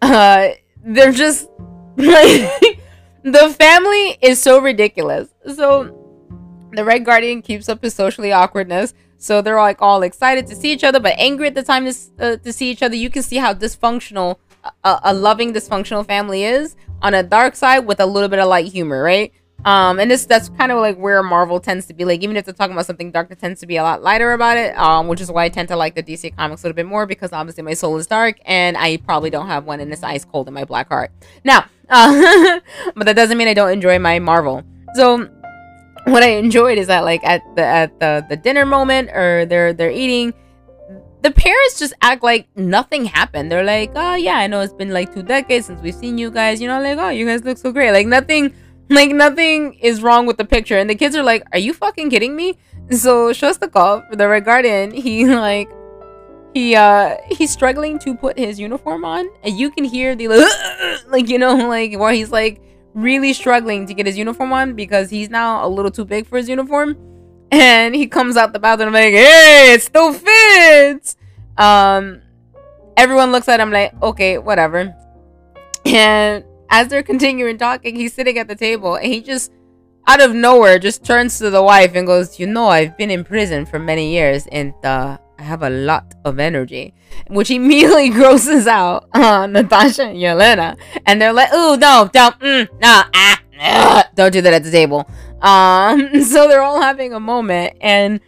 uh, 0.00 0.50
they're 0.84 1.12
just 1.12 1.48
like 1.96 2.80
the 3.24 3.54
family 3.58 4.18
is 4.22 4.40
so 4.40 4.60
ridiculous. 4.60 5.28
So 5.54 5.99
the 6.72 6.84
Red 6.84 7.04
Guardian 7.04 7.42
keeps 7.42 7.68
up 7.68 7.82
his 7.82 7.94
socially 7.94 8.32
awkwardness. 8.32 8.94
So 9.18 9.42
they're 9.42 9.60
like 9.60 9.82
all 9.82 10.02
excited 10.02 10.46
to 10.46 10.56
see 10.56 10.72
each 10.72 10.84
other, 10.84 10.98
but 10.98 11.14
angry 11.18 11.48
at 11.48 11.54
the 11.54 11.62
time 11.62 11.84
to, 11.84 11.94
uh, 12.18 12.36
to 12.36 12.52
see 12.52 12.70
each 12.70 12.82
other. 12.82 12.96
You 12.96 13.10
can 13.10 13.22
see 13.22 13.36
how 13.36 13.52
dysfunctional 13.52 14.38
a, 14.84 15.00
a 15.04 15.14
loving 15.14 15.52
dysfunctional 15.52 16.06
family 16.06 16.44
is 16.44 16.76
on 17.02 17.14
a 17.14 17.22
dark 17.22 17.56
side 17.56 17.80
with 17.80 18.00
a 18.00 18.06
little 18.06 18.28
bit 18.28 18.38
of 18.38 18.48
light 18.48 18.70
humor, 18.72 19.02
right? 19.02 19.32
Um, 19.64 20.00
and 20.00 20.10
this 20.10 20.24
that's 20.24 20.48
kind 20.48 20.72
of 20.72 20.78
like 20.78 20.96
where 20.96 21.22
Marvel 21.22 21.60
tends 21.60 21.86
to 21.86 21.94
be 21.94 22.04
like, 22.06 22.22
even 22.22 22.36
if 22.36 22.46
they're 22.46 22.54
talking 22.54 22.72
about 22.72 22.86
something 22.86 23.10
dark, 23.10 23.30
it 23.30 23.38
tends 23.38 23.60
to 23.60 23.66
be 23.66 23.76
a 23.76 23.82
lot 23.82 24.02
lighter 24.02 24.32
about 24.32 24.56
it. 24.56 24.76
Um, 24.78 25.06
which 25.06 25.20
is 25.20 25.30
why 25.30 25.44
I 25.44 25.48
tend 25.50 25.68
to 25.68 25.76
like 25.76 25.94
the 25.94 26.02
DC 26.02 26.34
comics 26.34 26.62
a 26.62 26.66
little 26.66 26.76
bit 26.76 26.86
more 26.86 27.04
because 27.04 27.32
obviously 27.32 27.62
my 27.62 27.74
soul 27.74 27.96
is 27.98 28.06
dark 28.06 28.38
and 28.46 28.76
I 28.76 28.96
probably 28.98 29.28
don't 29.28 29.48
have 29.48 29.64
one 29.64 29.80
and 29.80 29.92
it's 29.92 30.02
ice 30.02 30.24
cold 30.24 30.48
in 30.48 30.54
my 30.54 30.64
black 30.64 30.88
heart. 30.88 31.10
Now, 31.44 31.66
uh, 31.90 32.60
but 32.94 33.04
that 33.04 33.16
doesn't 33.16 33.36
mean 33.36 33.48
I 33.48 33.54
don't 33.54 33.70
enjoy 33.70 33.98
my 33.98 34.18
Marvel. 34.18 34.62
So 34.94 35.28
what 36.04 36.22
I 36.22 36.30
enjoyed 36.30 36.78
is 36.78 36.86
that 36.88 37.04
like 37.04 37.22
at 37.24 37.42
the 37.56 37.64
at 37.64 37.98
the 38.00 38.24
the 38.28 38.36
dinner 38.36 38.66
moment 38.66 39.10
or 39.10 39.46
they're 39.46 39.72
they're 39.72 39.90
eating 39.90 40.34
the 41.22 41.30
parents 41.30 41.78
just 41.78 41.92
act 42.00 42.22
like 42.22 42.48
nothing 42.56 43.04
happened. 43.04 43.52
They're 43.52 43.64
like, 43.64 43.92
oh 43.94 44.14
yeah, 44.14 44.36
I 44.36 44.46
know 44.46 44.60
it's 44.60 44.72
been 44.72 44.90
like 44.90 45.12
two 45.12 45.22
decades 45.22 45.66
since 45.66 45.80
we've 45.82 45.94
seen 45.94 46.16
you 46.18 46.30
guys. 46.30 46.60
You 46.60 46.68
know, 46.68 46.80
like 46.80 46.98
oh 46.98 47.10
you 47.10 47.26
guys 47.26 47.44
look 47.44 47.58
so 47.58 47.72
great. 47.72 47.92
Like 47.92 48.06
nothing, 48.06 48.54
like 48.88 49.10
nothing 49.10 49.74
is 49.74 50.02
wrong 50.02 50.26
with 50.26 50.38
the 50.38 50.44
picture. 50.44 50.78
And 50.78 50.88
the 50.88 50.94
kids 50.94 51.14
are 51.14 51.22
like, 51.22 51.44
are 51.52 51.58
you 51.58 51.74
fucking 51.74 52.10
kidding 52.10 52.34
me? 52.36 52.58
So 52.90 53.30
Shostakov, 53.32 54.16
the 54.16 54.28
Red 54.28 54.44
Guardian, 54.44 54.92
he 54.92 55.26
like 55.26 55.70
he 56.54 56.74
uh 56.74 57.16
he's 57.28 57.50
struggling 57.50 57.98
to 58.00 58.14
put 58.14 58.38
his 58.38 58.58
uniform 58.58 59.04
on, 59.04 59.28
and 59.42 59.58
you 59.58 59.70
can 59.70 59.84
hear 59.84 60.16
the 60.16 60.28
like, 60.28 61.06
like 61.08 61.28
you 61.28 61.38
know 61.38 61.54
like 61.68 61.98
where 61.98 62.12
he's 62.12 62.32
like 62.32 62.62
really 62.94 63.32
struggling 63.32 63.86
to 63.86 63.94
get 63.94 64.06
his 64.06 64.18
uniform 64.18 64.52
on 64.52 64.74
because 64.74 65.10
he's 65.10 65.30
now 65.30 65.64
a 65.64 65.68
little 65.68 65.90
too 65.90 66.04
big 66.04 66.26
for 66.26 66.36
his 66.36 66.48
uniform 66.48 66.96
and 67.50 67.94
he 67.94 68.06
comes 68.06 68.36
out 68.36 68.52
the 68.52 68.58
bathroom 68.58 68.92
like, 68.92 69.12
"Hey, 69.12 69.72
it 69.72 69.82
still 69.82 70.12
fits." 70.12 71.16
Um, 71.58 72.22
everyone 72.96 73.32
looks 73.32 73.48
at 73.48 73.60
him 73.60 73.72
like, 73.72 73.92
"Okay, 74.02 74.38
whatever." 74.38 74.94
And 75.84 76.44
as 76.68 76.88
they're 76.88 77.02
continuing 77.02 77.58
talking, 77.58 77.96
he's 77.96 78.14
sitting 78.14 78.38
at 78.38 78.46
the 78.46 78.54
table, 78.54 78.94
and 78.94 79.06
he 79.06 79.20
just, 79.20 79.50
out 80.06 80.20
of 80.20 80.34
nowhere, 80.34 80.78
just 80.78 81.04
turns 81.04 81.38
to 81.38 81.50
the 81.50 81.62
wife 81.62 81.92
and 81.94 82.06
goes, 82.06 82.38
"You 82.38 82.46
know, 82.46 82.68
I've 82.68 82.96
been 82.96 83.10
in 83.10 83.24
prison 83.24 83.66
for 83.66 83.78
many 83.80 84.12
years, 84.12 84.46
and 84.52 84.72
uh, 84.84 85.18
I 85.40 85.44
have 85.44 85.62
a 85.62 85.70
lot 85.70 86.14
of 86.24 86.38
energy," 86.38 86.94
which 87.28 87.50
immediately 87.50 88.08
grosses 88.18 88.66
out 88.66 89.08
uh, 89.14 89.46
Natasha 89.46 90.04
and 90.04 90.18
Yelena, 90.18 90.76
and 91.06 91.20
they're 91.20 91.32
like, 91.32 91.48
"Oh 91.52 91.76
no, 91.80 92.08
don't, 92.12 92.38
mm, 92.40 92.68
no, 92.80 93.02
ah, 93.14 93.40
ugh, 93.60 94.04
don't 94.14 94.32
do 94.32 94.42
that 94.42 94.52
at 94.52 94.62
the 94.64 94.70
table." 94.70 95.08
Um, 95.40 96.22
so 96.22 96.46
they're 96.46 96.62
all 96.62 96.82
having 96.82 97.14
a 97.14 97.20
moment, 97.20 97.76
and 97.80 98.20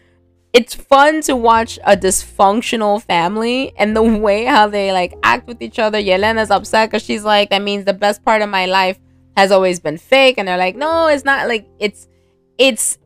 it's 0.52 0.74
fun 0.74 1.20
to 1.22 1.36
watch 1.36 1.78
a 1.84 1.96
dysfunctional 1.96 3.02
family 3.02 3.72
and 3.78 3.96
the 3.96 4.02
way 4.02 4.44
how 4.44 4.68
they 4.68 4.92
like 4.92 5.14
act 5.22 5.46
with 5.46 5.62
each 5.62 5.78
other. 5.78 5.98
Yelena's 5.98 6.50
upset 6.50 6.90
because 6.90 7.02
she's 7.02 7.24
like, 7.24 7.50
that 7.50 7.62
means 7.62 7.84
the 7.84 7.94
best 7.94 8.22
part 8.24 8.42
of 8.42 8.50
my 8.50 8.66
life 8.66 8.98
has 9.36 9.50
always 9.50 9.80
been 9.80 9.98
fake, 9.98 10.36
and 10.38 10.48
they're 10.48 10.58
like, 10.58 10.76
no, 10.76 11.08
it's 11.08 11.24
not. 11.24 11.48
Like 11.48 11.66
it's, 11.78 12.08
it's. 12.58 12.98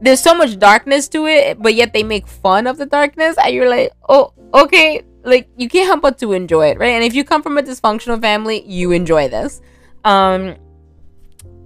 There's 0.00 0.20
so 0.20 0.34
much 0.34 0.58
darkness 0.58 1.08
to 1.08 1.26
it, 1.26 1.62
but 1.62 1.74
yet 1.74 1.92
they 1.92 2.02
make 2.02 2.26
fun 2.28 2.66
of 2.66 2.76
the 2.76 2.86
darkness, 2.86 3.36
and 3.42 3.54
you're 3.54 3.68
like, 3.68 3.92
oh, 4.08 4.32
okay. 4.52 5.02
Like 5.24 5.48
you 5.56 5.68
can't 5.68 5.86
help 5.86 6.02
but 6.02 6.18
to 6.18 6.32
enjoy 6.32 6.68
it, 6.68 6.78
right? 6.78 6.92
And 6.92 7.02
if 7.02 7.14
you 7.14 7.24
come 7.24 7.42
from 7.42 7.58
a 7.58 7.62
dysfunctional 7.62 8.20
family, 8.20 8.62
you 8.64 8.92
enjoy 8.92 9.28
this. 9.28 9.60
Um, 10.04 10.54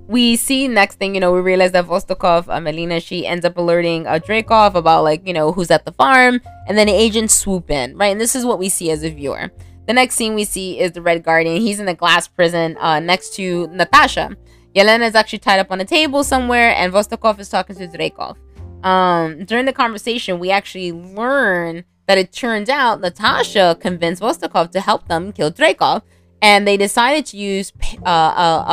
we 0.07 0.35
see 0.37 0.67
next 0.67 0.97
thing, 0.97 1.15
you 1.15 1.21
know, 1.21 1.31
we 1.33 1.41
realize 1.41 1.73
that 1.73 1.85
Vostokoff, 1.85 2.49
uh, 2.49 2.61
Melina, 2.61 2.99
she 3.01 3.27
ends 3.27 3.45
up 3.45 3.59
alerting 3.59 4.07
uh, 4.07 4.19
Dreykov 4.19 4.75
about 4.75 5.05
like, 5.05 5.27
you 5.27 5.33
know, 5.33 5.53
who's 5.53 5.71
at 5.71 5.85
the 5.85 5.93
farm, 5.93 6.41
and 6.67 6.77
then 6.77 6.87
the 6.87 6.93
agents 6.93 7.35
swoop 7.35 7.71
in, 7.71 7.97
right? 7.97 8.09
And 8.09 8.21
this 8.21 8.35
is 8.35 8.45
what 8.45 8.59
we 8.59 8.69
see 8.69 8.91
as 8.91 9.05
a 9.05 9.11
viewer. 9.11 9.51
The 9.87 9.93
next 9.93 10.15
scene 10.15 10.35
we 10.35 10.45
see 10.45 10.81
is 10.81 10.93
the 10.93 11.03
Red 11.03 11.23
Guardian. 11.23 11.61
He's 11.61 11.81
in 11.81 11.87
the 11.87 11.95
glass 11.95 12.29
prison 12.29 12.77
uh, 12.79 12.99
next 13.01 13.35
to 13.35 13.67
Natasha. 13.69 14.37
Yelena 14.75 15.07
is 15.09 15.15
actually 15.15 15.41
tied 15.41 15.59
up 15.59 15.71
on 15.71 15.81
a 15.81 15.85
table 15.85 16.23
somewhere, 16.23 16.75
and 16.77 16.93
Vostokoff 16.93 17.39
is 17.39 17.49
talking 17.49 17.77
to 17.77 17.89
Dreykov. 17.89 18.37
Um, 18.85 19.45
during 19.45 19.67
the 19.67 19.73
conversation, 19.73 20.39
we 20.39 20.51
actually 20.51 20.93
learn 20.93 21.85
that 22.07 22.19
it 22.19 22.33
turns 22.33 22.69
out 22.69 23.01
Natasha 23.01 23.77
convinced 23.81 24.23
Vostokoff 24.23 24.71
to 24.73 24.81
help 24.81 25.07
them 25.09 25.33
kill 25.33 25.51
Dreykov, 25.51 26.03
and 26.43 26.67
they 26.67 26.77
decided 26.77 27.27
to 27.27 27.37
use 27.37 27.73
uh, 28.07 28.11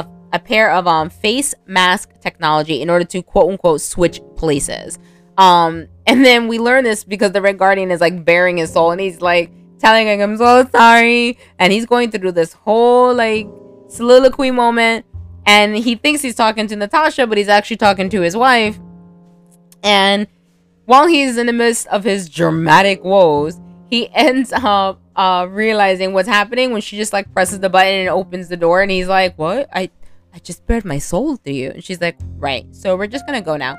a, 0.04 0.08
a, 0.34 0.39
pair 0.39 0.72
of 0.72 0.88
um, 0.88 1.10
face 1.10 1.54
mask 1.66 2.20
technology 2.22 2.82
in 2.82 2.89
order 2.89 3.06
to 3.06 3.22
quote 3.22 3.51
unquote 3.51 3.82
switch 3.82 4.22
places. 4.36 4.98
Um, 5.38 5.88
and 6.08 6.24
then 6.24 6.48
we 6.48 6.58
learn 6.58 6.84
this 6.84 7.04
because 7.04 7.32
the 7.32 7.42
Red 7.42 7.58
Guardian 7.58 7.92
is 7.92 8.01
like 8.01 8.24
bearing 8.24 8.58
his 8.58 8.72
soul, 8.72 8.92
and 8.92 9.01
he's 9.01 9.22
like 9.22 9.51
telling 9.77 10.08
him, 10.08 10.22
"I'm 10.22 10.38
so 10.38 10.68
sorry," 10.72 11.38
and 11.60 11.74
he's 11.74 11.86
going 11.86 12.12
through 12.12 12.32
this 12.32 12.54
whole 12.54 13.13
like 13.13 13.48
soliloquy 13.88 14.51
moment, 14.51 15.06
and 15.48 15.75
he 15.75 15.96
thinks 15.96 16.22
he's 16.22 16.36
talking 16.36 16.68
to 16.68 16.75
Natasha, 16.75 17.25
but 17.25 17.38
he's 17.38 17.48
actually 17.48 17.77
talking 17.77 18.10
to 18.10 18.22
his 18.22 18.36
wife, 18.36 18.77
and 19.82 20.27
while 20.86 21.08
he's 21.08 21.38
in 21.38 21.48
the 21.48 21.54
midst 21.54 21.88
of 21.88 22.04
his 22.04 22.30
dramatic 22.30 23.04
woes, 23.04 23.60
he 23.89 24.10
ends 24.13 24.54
up 24.54 25.01
uh, 25.16 25.48
realizing 25.50 26.13
what's 26.13 26.27
happening 26.27 26.72
when 26.72 26.82
she 26.82 26.98
just 26.98 27.13
like 27.13 27.34
presses 27.34 27.62
the 27.62 27.70
button 27.70 27.94
and 27.94 28.10
opens 28.10 28.50
the 28.50 28.58
door, 28.58 28.82
and 28.82 28.92
he's 28.92 29.08
like, 29.08 29.38
"What? 29.38 29.70
I, 29.74 29.89
I 30.34 30.39
just 30.39 30.68
bared 30.68 30.86
my 30.86 31.00
soul 31.00 31.38
to 31.38 31.51
you," 31.51 31.72
and 31.72 31.84
she's 31.84 32.01
like, 32.01 32.18
"Right. 32.38 32.68
So 32.75 32.96
we're 32.96 33.08
just 33.08 33.25
gonna 33.25 33.42
go 33.42 33.58
now." 33.58 33.77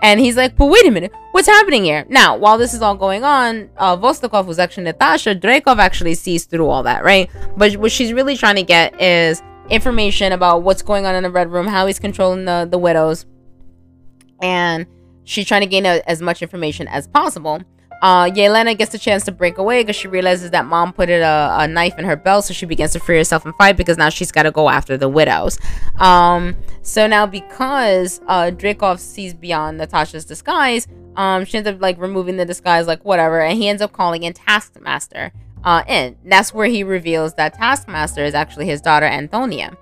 And 0.00 0.20
he's 0.20 0.36
like, 0.36 0.56
but 0.56 0.66
wait 0.66 0.86
a 0.86 0.92
minute, 0.92 1.12
what's 1.32 1.48
happening 1.48 1.82
here? 1.82 2.06
Now, 2.08 2.36
while 2.36 2.56
this 2.56 2.72
is 2.72 2.82
all 2.82 2.94
going 2.94 3.24
on, 3.24 3.68
uh, 3.76 3.96
Vostokoff 3.96 4.46
was 4.46 4.60
actually 4.60 4.84
Natasha. 4.84 5.34
Dreykov 5.34 5.78
actually 5.78 6.14
sees 6.14 6.44
through 6.44 6.68
all 6.68 6.84
that, 6.84 7.02
right? 7.02 7.28
But 7.56 7.76
what 7.78 7.90
she's 7.90 8.12
really 8.12 8.36
trying 8.36 8.54
to 8.54 8.62
get 8.62 9.00
is 9.00 9.42
information 9.70 10.32
about 10.32 10.62
what's 10.62 10.82
going 10.82 11.06
on 11.06 11.14
in 11.14 11.22
the 11.22 11.30
Red 11.30 11.50
Room, 11.50 11.66
how 11.66 11.86
he's 11.86 11.98
controlling 11.98 12.44
the, 12.44 12.66
the 12.70 12.78
widows. 12.78 13.26
And 14.40 14.86
she's 15.24 15.46
trying 15.46 15.62
to 15.62 15.66
gain 15.66 15.86
a, 15.86 16.00
as 16.06 16.22
much 16.22 16.42
information 16.42 16.88
as 16.88 17.06
possible. 17.06 17.60
Uh, 18.00 18.26
Yelena 18.26 18.78
gets 18.78 18.94
a 18.94 18.98
chance 18.98 19.24
to 19.24 19.32
break 19.32 19.58
away 19.58 19.82
because 19.82 19.96
she 19.96 20.06
realizes 20.06 20.52
that 20.52 20.64
mom 20.64 20.92
put 20.92 21.08
it 21.08 21.20
a, 21.20 21.56
a, 21.58 21.66
knife 21.66 21.98
in 21.98 22.04
her 22.04 22.14
belt, 22.14 22.44
so 22.44 22.54
she 22.54 22.64
begins 22.64 22.92
to 22.92 23.00
free 23.00 23.16
herself 23.16 23.44
and 23.44 23.52
fight 23.56 23.76
because 23.76 23.98
now 23.98 24.08
she's 24.08 24.30
got 24.30 24.44
to 24.44 24.52
go 24.52 24.68
after 24.68 24.96
the 24.96 25.08
widows. 25.08 25.58
Um, 25.96 26.56
so 26.82 27.08
now 27.08 27.26
because 27.26 28.20
uh, 28.28 28.52
Dreykov 28.54 29.00
sees 29.00 29.34
beyond 29.34 29.78
Natasha's 29.78 30.24
disguise, 30.24 30.86
um, 31.16 31.44
she 31.44 31.58
ends 31.58 31.68
up 31.68 31.80
like 31.80 31.98
removing 31.98 32.36
the 32.36 32.44
disguise, 32.44 32.86
like 32.86 33.04
whatever, 33.04 33.40
and 33.40 33.58
he 33.58 33.68
ends 33.68 33.82
up 33.82 33.92
calling 33.92 34.22
in 34.22 34.32
Taskmaster. 34.32 35.32
Uh, 35.64 35.82
in 35.88 36.16
that's 36.24 36.54
where 36.54 36.66
he 36.66 36.84
reveals 36.84 37.34
that 37.34 37.54
Taskmaster 37.54 38.24
is 38.24 38.34
actually 38.34 38.66
his 38.66 38.80
daughter 38.80 39.06
Antonia. 39.06 39.76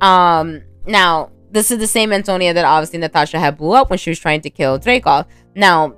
Um, 0.00 0.62
now 0.86 1.30
this 1.50 1.70
is 1.70 1.78
the 1.78 1.86
same 1.86 2.12
Antonia 2.12 2.54
that 2.54 2.64
obviously 2.64 2.98
Natasha 2.98 3.38
had 3.38 3.56
blew 3.56 3.72
up 3.72 3.90
when 3.90 3.98
she 3.98 4.10
was 4.10 4.18
trying 4.18 4.40
to 4.42 4.50
kill 4.50 4.78
Dreykov. 4.78 5.26
Now 5.54 5.94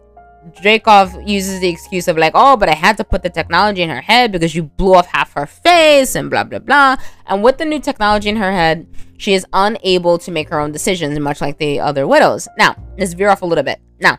Dreykov 0.62 1.28
uses 1.28 1.60
the 1.60 1.68
excuse 1.68 2.08
of 2.08 2.16
like, 2.16 2.32
oh, 2.34 2.56
but 2.56 2.68
I 2.68 2.74
had 2.74 2.96
to 2.96 3.04
put 3.04 3.22
the 3.22 3.28
technology 3.30 3.82
in 3.82 3.90
her 3.90 4.00
head 4.00 4.32
because 4.32 4.54
you 4.54 4.64
blew 4.64 4.94
off 4.94 5.06
half 5.06 5.32
her 5.34 5.46
face 5.46 6.14
and 6.14 6.30
blah 6.30 6.44
blah 6.44 6.58
blah. 6.58 6.96
And 7.26 7.42
with 7.42 7.58
the 7.58 7.64
new 7.64 7.80
technology 7.80 8.28
in 8.28 8.36
her 8.36 8.52
head, 8.52 8.86
she 9.18 9.34
is 9.34 9.44
unable 9.52 10.18
to 10.18 10.30
make 10.30 10.48
her 10.48 10.58
own 10.58 10.72
decisions, 10.72 11.18
much 11.18 11.40
like 11.40 11.58
the 11.58 11.78
other 11.78 12.06
widows. 12.06 12.48
Now, 12.56 12.74
let's 12.96 13.12
veer 13.12 13.28
off 13.28 13.42
a 13.42 13.46
little 13.46 13.64
bit. 13.64 13.80
Now, 14.00 14.18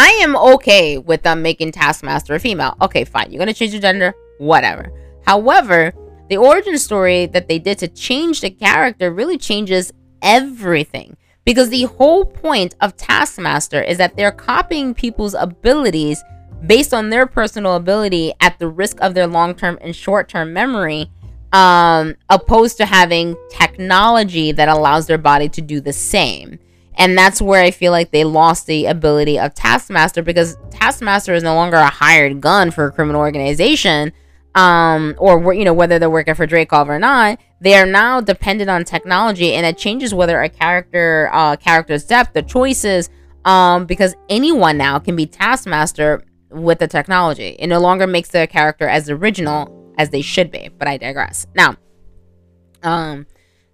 I 0.00 0.10
am 0.22 0.36
okay 0.36 0.96
with 0.96 1.24
them 1.24 1.42
making 1.42 1.72
Taskmaster 1.72 2.36
a 2.36 2.38
female. 2.38 2.76
Okay, 2.80 3.04
fine. 3.04 3.32
You're 3.32 3.40
gonna 3.40 3.52
change 3.52 3.72
the 3.72 3.80
gender, 3.80 4.14
whatever. 4.38 4.92
However, 5.26 5.92
the 6.28 6.36
origin 6.36 6.78
story 6.78 7.26
that 7.26 7.48
they 7.48 7.58
did 7.58 7.78
to 7.78 7.88
change 7.88 8.40
the 8.40 8.50
character 8.50 9.12
really 9.12 9.36
changes 9.36 9.92
everything 10.22 11.16
because 11.44 11.70
the 11.70 11.82
whole 11.82 12.24
point 12.24 12.76
of 12.80 12.96
Taskmaster 12.96 13.82
is 13.82 13.98
that 13.98 14.16
they're 14.16 14.30
copying 14.30 14.94
people's 14.94 15.34
abilities 15.34 16.22
based 16.64 16.94
on 16.94 17.10
their 17.10 17.26
personal 17.26 17.74
ability 17.74 18.32
at 18.38 18.56
the 18.60 18.68
risk 18.68 19.00
of 19.00 19.14
their 19.14 19.26
long 19.26 19.52
term 19.52 19.78
and 19.80 19.96
short 19.96 20.28
term 20.28 20.52
memory, 20.52 21.10
um, 21.52 22.14
opposed 22.28 22.76
to 22.76 22.86
having 22.86 23.34
technology 23.50 24.52
that 24.52 24.68
allows 24.68 25.08
their 25.08 25.18
body 25.18 25.48
to 25.48 25.60
do 25.60 25.80
the 25.80 25.92
same. 25.92 26.60
And 26.98 27.16
that's 27.16 27.40
where 27.40 27.62
I 27.62 27.70
feel 27.70 27.92
like 27.92 28.10
they 28.10 28.24
lost 28.24 28.66
the 28.66 28.86
ability 28.86 29.38
of 29.38 29.54
Taskmaster 29.54 30.22
because 30.22 30.56
Taskmaster 30.70 31.32
is 31.32 31.42
no 31.42 31.54
longer 31.54 31.76
a 31.76 31.86
hired 31.86 32.40
gun 32.40 32.70
for 32.70 32.86
a 32.86 32.92
criminal 32.92 33.20
organization 33.20 34.12
um, 34.58 35.14
or 35.18 35.54
you 35.54 35.64
know 35.64 35.72
whether 35.72 35.98
they're 35.98 36.10
working 36.10 36.34
for 36.34 36.46
Dreykov 36.46 36.88
or 36.88 36.98
not, 36.98 37.38
they 37.60 37.74
are 37.74 37.86
now 37.86 38.20
dependent 38.20 38.68
on 38.68 38.84
technology, 38.84 39.54
and 39.54 39.64
it 39.64 39.78
changes 39.78 40.12
whether 40.12 40.40
a 40.40 40.48
character 40.48 41.30
uh, 41.32 41.56
character's 41.56 42.04
depth, 42.04 42.32
the 42.32 42.42
choices, 42.42 43.08
um, 43.44 43.86
because 43.86 44.16
anyone 44.28 44.76
now 44.76 44.98
can 44.98 45.14
be 45.14 45.26
Taskmaster 45.26 46.24
with 46.50 46.80
the 46.80 46.88
technology. 46.88 47.56
It 47.58 47.68
no 47.68 47.78
longer 47.78 48.06
makes 48.06 48.30
the 48.30 48.46
character 48.46 48.88
as 48.88 49.08
original 49.08 49.94
as 49.96 50.10
they 50.10 50.22
should 50.22 50.50
be. 50.50 50.70
But 50.76 50.88
I 50.88 50.96
digress. 50.96 51.46
Now, 51.54 51.76
um, 52.82 53.26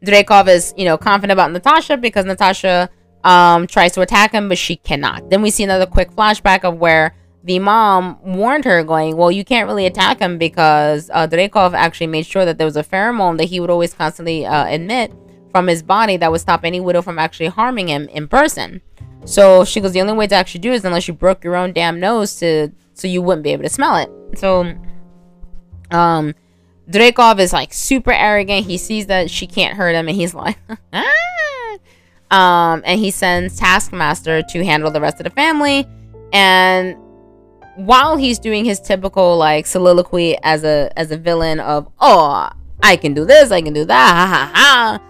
is 0.02 0.74
you 0.76 0.84
know 0.84 0.98
confident 0.98 1.32
about 1.32 1.50
Natasha 1.52 1.96
because 1.96 2.26
Natasha 2.26 2.90
um 3.24 3.66
tries 3.66 3.92
to 3.92 4.00
attack 4.02 4.32
him, 4.32 4.48
but 4.48 4.58
she 4.58 4.76
cannot. 4.76 5.30
Then 5.30 5.42
we 5.42 5.50
see 5.50 5.64
another 5.64 5.86
quick 5.86 6.10
flashback 6.12 6.62
of 6.64 6.78
where 6.78 7.14
the 7.44 7.58
mom 7.58 8.18
warned 8.22 8.64
her, 8.64 8.82
going, 8.82 9.16
Well, 9.16 9.30
you 9.30 9.44
can't 9.44 9.68
really 9.68 9.86
attack 9.86 10.18
him 10.18 10.38
because 10.38 11.10
uh, 11.12 11.26
Dreykov 11.26 11.74
actually 11.74 12.06
made 12.06 12.26
sure 12.26 12.44
that 12.44 12.58
there 12.58 12.66
was 12.66 12.76
a 12.76 12.82
pheromone 12.82 13.36
that 13.38 13.44
he 13.44 13.60
would 13.60 13.70
always 13.70 13.92
constantly 13.92 14.46
uh, 14.46 14.66
emit 14.66 15.12
from 15.50 15.66
his 15.66 15.82
body 15.82 16.16
that 16.16 16.32
would 16.32 16.40
stop 16.40 16.64
any 16.64 16.80
widow 16.80 17.02
from 17.02 17.18
actually 17.18 17.46
harming 17.46 17.88
him 17.88 18.08
in 18.08 18.28
person. 18.28 18.80
So 19.26 19.64
she 19.64 19.80
goes, 19.80 19.92
The 19.92 20.00
only 20.00 20.14
way 20.14 20.26
to 20.26 20.34
actually 20.34 20.60
do 20.60 20.72
is 20.72 20.84
unless 20.84 21.06
you 21.06 21.14
broke 21.14 21.44
your 21.44 21.54
own 21.54 21.72
damn 21.72 22.00
nose 22.00 22.36
to 22.36 22.70
so 22.94 23.08
you 23.08 23.20
wouldn't 23.20 23.44
be 23.44 23.50
able 23.50 23.64
to 23.64 23.68
smell 23.68 23.96
it. 23.96 24.10
So, 24.38 24.74
um, 25.90 26.34
Dreykov 26.88 27.38
is 27.40 27.52
like 27.52 27.72
super 27.72 28.12
arrogant. 28.12 28.66
He 28.66 28.78
sees 28.78 29.06
that 29.06 29.30
she 29.30 29.46
can't 29.46 29.76
hurt 29.76 29.94
him, 29.94 30.08
and 30.08 30.16
he's 30.16 30.34
like, 30.34 30.58
ah! 30.92 31.12
Um, 32.34 32.82
and 32.84 32.98
he 32.98 33.12
sends 33.12 33.56
Taskmaster 33.56 34.42
to 34.42 34.64
handle 34.64 34.90
the 34.90 35.00
rest 35.00 35.20
of 35.20 35.24
the 35.24 35.30
family. 35.30 35.86
And 36.32 36.96
while 37.76 38.16
he's 38.16 38.40
doing 38.40 38.64
his 38.64 38.80
typical 38.80 39.36
like 39.36 39.66
soliloquy 39.66 40.36
as 40.42 40.64
a 40.64 40.90
as 40.96 41.10
a 41.10 41.16
villain 41.16 41.58
of 41.58 41.88
oh 42.00 42.48
I 42.82 42.96
can 42.96 43.14
do 43.14 43.24
this 43.24 43.50
I 43.50 43.62
can 43.62 43.72
do 43.72 43.84
that 43.84 44.14
ha 44.14 44.26
ha 44.52 45.00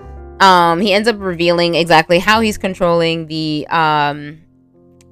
ha 0.40 0.70
um 0.70 0.80
he 0.80 0.94
ends 0.94 1.06
up 1.06 1.16
revealing 1.18 1.74
exactly 1.74 2.18
how 2.18 2.40
he's 2.40 2.56
controlling 2.56 3.26
the 3.26 3.66
um 3.68 4.40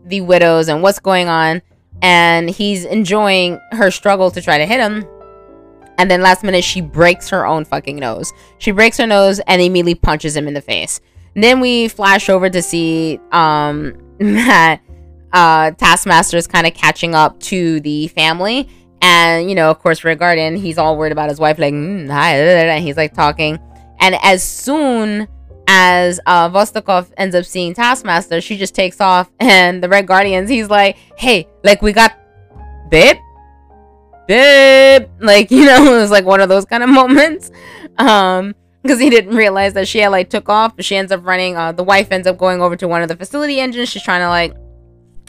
the 0.05 0.21
widows 0.21 0.69
and 0.69 0.83
what's 0.83 0.99
going 0.99 1.29
on. 1.29 1.63
And 2.03 2.51
he's 2.51 2.85
enjoying 2.85 3.61
her 3.71 3.91
struggle 3.91 4.31
to 4.33 4.43
try 4.43 4.59
to 4.59 4.67
hit 4.67 4.81
him. 4.81 5.07
And 5.99 6.11
then 6.11 6.21
last 6.21 6.43
minute 6.43 6.65
she 6.65 6.81
breaks 6.81 7.29
her 7.31 7.47
own 7.47 7.65
fucking 7.65 7.97
nose. 7.97 8.33
She 8.59 8.73
breaks 8.73 8.99
her 8.99 9.07
nose 9.07 9.41
and 9.47 9.63
immediately 9.63 9.95
punches 9.95 10.37
him 10.37 10.49
in 10.49 10.55
the 10.55 10.61
face 10.61 11.01
then 11.35 11.61
we 11.61 11.89
flash 11.89 12.29
over 12.29 12.51
to 12.51 12.63
see 12.63 13.21
um 13.33 13.95
that 14.19 14.81
uh, 15.33 15.71
Taskmaster 15.73 16.37
is 16.37 16.47
kind 16.47 16.67
of 16.67 16.75
catching 16.75 17.15
up 17.15 17.41
to 17.41 17.81
the 17.81 18.09
family. 18.09 18.69
And, 19.01 19.49
you 19.49 19.57
know, 19.57 19.71
of 19.71 19.81
course, 19.81 20.05
Red 20.05 20.19
Guardian, 20.19 20.57
he's 20.57 20.79
all 20.79 20.97
worried 20.97 21.13
about 21.13 21.29
his 21.29 21.41
wife, 21.41 21.59
like, 21.59 21.75
mm, 21.75 22.09
hi, 22.09 22.37
and 22.37 22.85
he's 22.85 22.97
like 22.97 23.15
talking. 23.15 23.59
And 23.99 24.17
as 24.23 24.43
soon 24.43 25.27
as 25.67 26.21
uh, 26.27 26.51
Vostokoff 26.51 27.11
ends 27.17 27.35
up 27.35 27.45
seeing 27.45 27.75
Taskmaster, 27.75 28.41
she 28.41 28.57
just 28.57 28.75
takes 28.75 29.01
off. 29.01 29.31
And 29.41 29.83
the 29.83 29.89
Red 29.89 30.07
Guardians, 30.07 30.49
he's 30.49 30.71
like, 30.71 30.97
hey, 31.17 31.49
like, 31.65 31.83
we 31.83 31.93
got, 31.93 32.17
babe, 32.91 33.17
babe. 34.29 35.09
Like, 35.21 35.51
you 35.51 35.65
know, 35.65 35.97
it 35.97 36.01
was 36.01 36.11
like 36.11 36.25
one 36.25 36.41
of 36.41 36.49
those 36.49 36.65
kind 36.65 36.83
of 36.83 36.91
moments. 36.91 37.51
Um, 37.99 38.55
because 38.83 38.99
he 38.99 39.11
didn't 39.11 39.37
realize 39.37 39.75
that 39.75 39.89
she 39.89 39.99
had 39.99 40.09
like 40.09 40.31
took 40.31 40.49
off. 40.49 40.77
But 40.77 40.85
She 40.85 40.97
ends 40.97 41.13
up 41.13 41.25
running. 41.25 41.57
Uh, 41.57 41.73
the 41.73 41.85
wife 41.85 42.11
ends 42.11 42.27
up 42.27 42.39
going 42.39 42.61
over 42.61 42.77
to 42.77 42.89
one 42.89 43.03
of 43.03 43.09
the 43.09 43.17
facility 43.17 43.61
engines. 43.61 43.89
She's 43.89 44.03
trying 44.03 44.21
to 44.21 44.29
like 44.29 44.55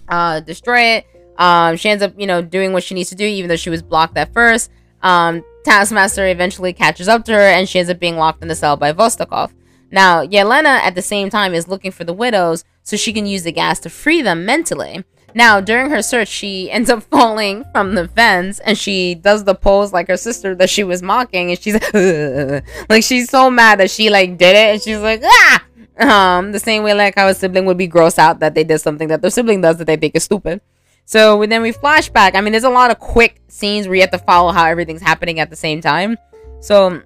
uh, 0.10 0.40
destroy 0.42 0.82
it. 0.82 1.06
Um, 1.38 1.78
she 1.78 1.90
ends 1.90 2.04
up, 2.04 2.14
you 2.18 2.28
know, 2.28 2.42
doing 2.42 2.74
what 2.74 2.84
she 2.84 2.94
needs 2.94 3.10
to 3.10 3.16
do, 3.16 3.26
even 3.26 3.50
though 3.50 3.56
she 3.56 3.70
was 3.70 3.82
blocked 3.82 4.18
at 4.18 4.34
first. 4.34 4.72
Um, 5.02 5.44
Taskmaster 5.64 6.28
eventually 6.28 6.74
catches 6.74 7.08
up 7.08 7.26
to 7.26 7.34
her, 7.34 7.40
and 7.40 7.68
she 7.68 7.80
ends 7.80 7.90
up 7.90 8.00
being 8.00 8.18
locked 8.18 8.42
in 8.42 8.48
the 8.48 8.56
cell 8.56 8.78
by 8.78 8.94
Vostokoff. 8.94 9.52
Now, 9.92 10.26
Yelena 10.26 10.80
at 10.80 10.96
the 10.96 11.02
same 11.02 11.30
time 11.30 11.54
is 11.54 11.68
looking 11.68 11.92
for 11.92 12.04
the 12.04 12.14
widows 12.14 12.64
so 12.84 12.98
she 12.98 13.14
can 13.14 13.26
use 13.26 13.44
the 13.44 13.52
gas 13.52 13.80
to 13.82 13.90
free 13.90 14.22
them 14.22 14.46
mentally. 14.46 15.04
Now, 15.36 15.60
during 15.62 15.90
her 15.90 16.02
search, 16.02 16.28
she 16.28 16.70
ends 16.72 16.90
up 16.90 17.04
falling 17.12 17.66
from 17.72 17.96
the 17.96 18.08
fence 18.08 18.60
and 18.60 18.78
she 18.78 19.16
does 19.16 19.44
the 19.44 19.56
pose 19.56 19.94
like 19.94 20.08
her 20.08 20.18
sister 20.18 20.56
that 20.56 20.70
she 20.70 20.84
was 20.84 21.02
mocking. 21.02 21.52
And 21.52 21.60
she's 21.60 21.74
like, 21.74 21.94
like 22.90 23.04
she's 23.04 23.30
so 23.30 23.50
mad 23.50 23.80
that 23.80 23.92
she 23.92 24.10
like 24.10 24.38
did 24.38 24.56
it. 24.56 24.74
And 24.74 24.82
she's 24.82 25.00
like, 25.00 25.22
ah! 25.24 25.66
Um, 26.00 26.52
the 26.52 26.60
same 26.60 26.82
way 26.84 26.96
like 26.96 27.16
how 27.16 27.28
a 27.28 27.36
sibling 27.36 27.66
would 27.66 27.78
be 27.78 27.88
grossed 27.88 28.18
out 28.18 28.40
that 28.40 28.56
they 28.56 28.64
did 28.64 28.80
something 28.80 29.10
that 29.10 29.22
their 29.22 29.30
sibling 29.30 29.62
does 29.62 29.78
that 29.78 29.86
they 29.86 29.96
think 29.96 30.16
is 30.16 30.24
stupid. 30.24 30.62
So 31.06 31.46
then 31.46 31.62
we 31.62 31.72
flash 31.72 32.10
back. 32.10 32.36
I 32.36 32.42
mean, 32.42 32.52
there's 32.52 32.64
a 32.64 32.70
lot 32.70 32.90
of 32.90 33.00
quick 33.00 33.42
scenes 33.48 33.88
where 33.88 33.96
you 33.96 34.02
have 34.02 34.12
to 34.12 34.18
follow 34.20 34.52
how 34.52 34.66
everything's 34.66 35.02
happening 35.02 35.40
at 35.40 35.50
the 35.50 35.56
same 35.56 35.82
time. 35.82 36.18
So 36.62 37.02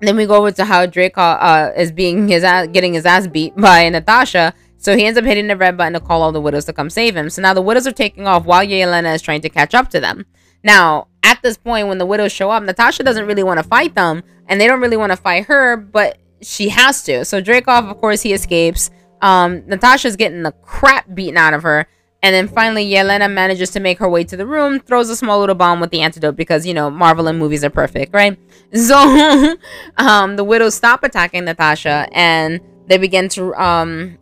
then 0.00 0.16
we 0.16 0.26
go 0.26 0.36
over 0.36 0.50
to 0.52 0.64
how 0.64 0.86
Drake 0.86 1.16
uh, 1.16 1.70
is 1.76 1.92
being 1.92 2.28
his 2.28 2.42
ass, 2.42 2.68
getting 2.72 2.94
his 2.94 3.06
ass 3.06 3.26
beat 3.26 3.56
by 3.56 3.88
Natasha. 3.88 4.52
So 4.80 4.96
he 4.96 5.04
ends 5.04 5.18
up 5.18 5.26
hitting 5.26 5.46
the 5.46 5.56
red 5.56 5.76
button 5.76 5.92
to 5.92 6.00
call 6.00 6.22
all 6.22 6.32
the 6.32 6.40
widows 6.40 6.64
to 6.64 6.72
come 6.72 6.88
save 6.88 7.14
him. 7.14 7.28
So 7.28 7.42
now 7.42 7.52
the 7.52 7.60
widows 7.60 7.86
are 7.86 7.92
taking 7.92 8.26
off 8.26 8.46
while 8.46 8.64
Yelena 8.64 9.14
is 9.14 9.20
trying 9.20 9.42
to 9.42 9.50
catch 9.50 9.74
up 9.74 9.90
to 9.90 10.00
them. 10.00 10.24
Now, 10.64 11.08
at 11.22 11.42
this 11.42 11.58
point, 11.58 11.88
when 11.88 11.98
the 11.98 12.06
widows 12.06 12.32
show 12.32 12.50
up, 12.50 12.62
Natasha 12.62 13.02
doesn't 13.02 13.26
really 13.26 13.42
want 13.42 13.58
to 13.58 13.62
fight 13.62 13.94
them, 13.94 14.22
and 14.48 14.58
they 14.58 14.66
don't 14.66 14.80
really 14.80 14.96
want 14.96 15.12
to 15.12 15.16
fight 15.16 15.44
her, 15.46 15.76
but 15.76 16.18
she 16.40 16.70
has 16.70 17.02
to. 17.04 17.26
So 17.26 17.42
Dreykov, 17.42 17.90
of 17.90 17.98
course, 17.98 18.22
he 18.22 18.32
escapes. 18.32 18.90
Um, 19.20 19.66
Natasha's 19.66 20.16
getting 20.16 20.42
the 20.42 20.52
crap 20.52 21.14
beaten 21.14 21.36
out 21.36 21.52
of 21.52 21.62
her. 21.62 21.86
And 22.22 22.34
then 22.34 22.48
finally, 22.48 22.90
Yelena 22.90 23.30
manages 23.30 23.70
to 23.70 23.80
make 23.80 23.98
her 23.98 24.08
way 24.08 24.24
to 24.24 24.36
the 24.36 24.46
room, 24.46 24.80
throws 24.80 25.08
a 25.10 25.16
small 25.16 25.40
little 25.40 25.54
bomb 25.54 25.80
with 25.80 25.90
the 25.90 26.00
antidote 26.00 26.36
because, 26.36 26.66
you 26.66 26.74
know, 26.74 26.90
Marvel 26.90 27.28
and 27.28 27.38
movies 27.38 27.64
are 27.64 27.70
perfect, 27.70 28.14
right? 28.14 28.38
So, 28.72 29.56
um, 29.96 30.36
the 30.36 30.44
widows 30.44 30.76
stop 30.76 31.02
attacking 31.02 31.44
Natasha 31.44 32.08
and 32.12 32.60
they 32.86 32.98
begin 32.98 33.28
to, 33.30 33.52
um, 33.54 34.16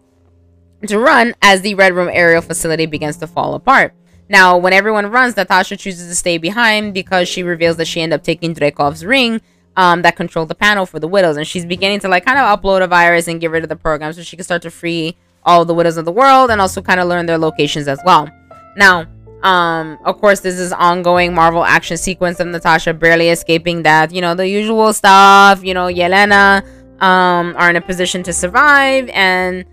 to 0.86 0.98
run 0.98 1.34
as 1.42 1.62
the 1.62 1.74
Red 1.74 1.94
Room 1.94 2.08
aerial 2.12 2.42
facility 2.42 2.86
begins 2.86 3.16
to 3.18 3.26
fall 3.26 3.54
apart. 3.54 3.94
Now, 4.28 4.58
when 4.58 4.72
everyone 4.72 5.10
runs, 5.10 5.36
Natasha 5.36 5.76
chooses 5.76 6.08
to 6.08 6.14
stay 6.14 6.38
behind 6.38 6.94
because 6.94 7.28
she 7.28 7.42
reveals 7.42 7.76
that 7.78 7.86
she 7.86 8.00
ended 8.00 8.20
up 8.20 8.24
taking 8.24 8.54
Dreykov's 8.54 9.04
ring 9.04 9.40
um, 9.76 10.02
that 10.02 10.16
controlled 10.16 10.48
the 10.48 10.54
panel 10.54 10.84
for 10.86 11.00
the 11.00 11.08
widows. 11.08 11.36
And 11.36 11.46
she's 11.46 11.64
beginning 11.64 12.00
to, 12.00 12.08
like, 12.08 12.26
kind 12.26 12.38
of 12.38 12.60
upload 12.60 12.82
a 12.82 12.86
virus 12.86 13.26
and 13.26 13.40
get 13.40 13.50
rid 13.50 13.62
of 13.62 13.68
the 13.68 13.76
program 13.76 14.12
so 14.12 14.22
she 14.22 14.36
can 14.36 14.44
start 14.44 14.62
to 14.62 14.70
free 14.70 15.16
all 15.44 15.64
the 15.64 15.72
widows 15.72 15.96
of 15.96 16.04
the 16.04 16.12
world 16.12 16.50
and 16.50 16.60
also 16.60 16.82
kind 16.82 17.00
of 17.00 17.08
learn 17.08 17.24
their 17.26 17.38
locations 17.38 17.88
as 17.88 17.98
well. 18.04 18.28
Now, 18.76 19.06
um, 19.42 19.98
of 20.04 20.20
course, 20.20 20.40
this 20.40 20.58
is 20.58 20.72
ongoing 20.72 21.32
Marvel 21.32 21.64
action 21.64 21.96
sequence 21.96 22.38
of 22.40 22.48
Natasha 22.48 22.92
barely 22.92 23.30
escaping 23.30 23.82
death. 23.82 24.12
You 24.12 24.20
know, 24.20 24.34
the 24.34 24.48
usual 24.48 24.92
stuff. 24.92 25.64
You 25.64 25.72
know, 25.74 25.86
Yelena 25.86 26.62
um, 27.00 27.54
are 27.56 27.70
in 27.70 27.76
a 27.76 27.80
position 27.80 28.22
to 28.24 28.32
survive. 28.32 29.08
And 29.10 29.64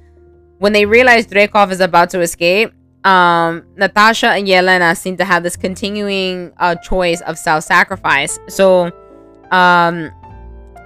when 0.59 0.73
they 0.73 0.85
realize 0.85 1.27
Dreykov 1.27 1.71
is 1.71 1.79
about 1.79 2.09
to 2.11 2.21
escape, 2.21 2.73
um, 3.03 3.63
Natasha 3.75 4.29
and 4.29 4.47
Yelena 4.47 4.97
seem 4.97 5.17
to 5.17 5.25
have 5.25 5.43
this 5.43 5.55
continuing 5.55 6.51
uh, 6.57 6.75
choice 6.75 7.21
of 7.21 7.37
self-sacrifice. 7.37 8.39
So, 8.47 8.85
um, 9.51 10.11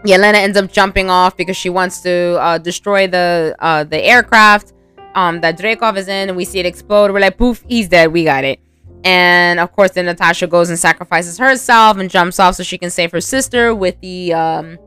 Yelena 0.03 0.35
ends 0.35 0.57
up 0.57 0.71
jumping 0.71 1.09
off 1.09 1.35
because 1.35 1.57
she 1.57 1.69
wants 1.69 2.01
to 2.01 2.37
uh, 2.39 2.57
destroy 2.57 3.07
the 3.07 3.55
uh, 3.59 3.83
the 3.83 4.01
aircraft 4.01 4.73
um, 5.15 5.41
that 5.41 5.57
Dreykov 5.57 5.97
is 5.97 6.07
in. 6.07 6.29
And 6.29 6.37
we 6.37 6.45
see 6.45 6.59
it 6.59 6.65
explode. 6.65 7.11
We're 7.11 7.19
like, 7.19 7.37
poof, 7.37 7.63
he's 7.67 7.89
dead. 7.89 8.11
We 8.11 8.23
got 8.23 8.43
it. 8.43 8.59
And 9.03 9.59
of 9.59 9.71
course, 9.71 9.91
then 9.91 10.05
Natasha 10.05 10.47
goes 10.47 10.69
and 10.69 10.77
sacrifices 10.77 11.37
herself 11.37 11.97
and 11.97 12.09
jumps 12.09 12.39
off 12.39 12.55
so 12.55 12.63
she 12.63 12.77
can 12.77 12.89
save 12.89 13.11
her 13.11 13.21
sister 13.21 13.73
with 13.73 13.99
the 14.01 14.33
um, 14.33 14.77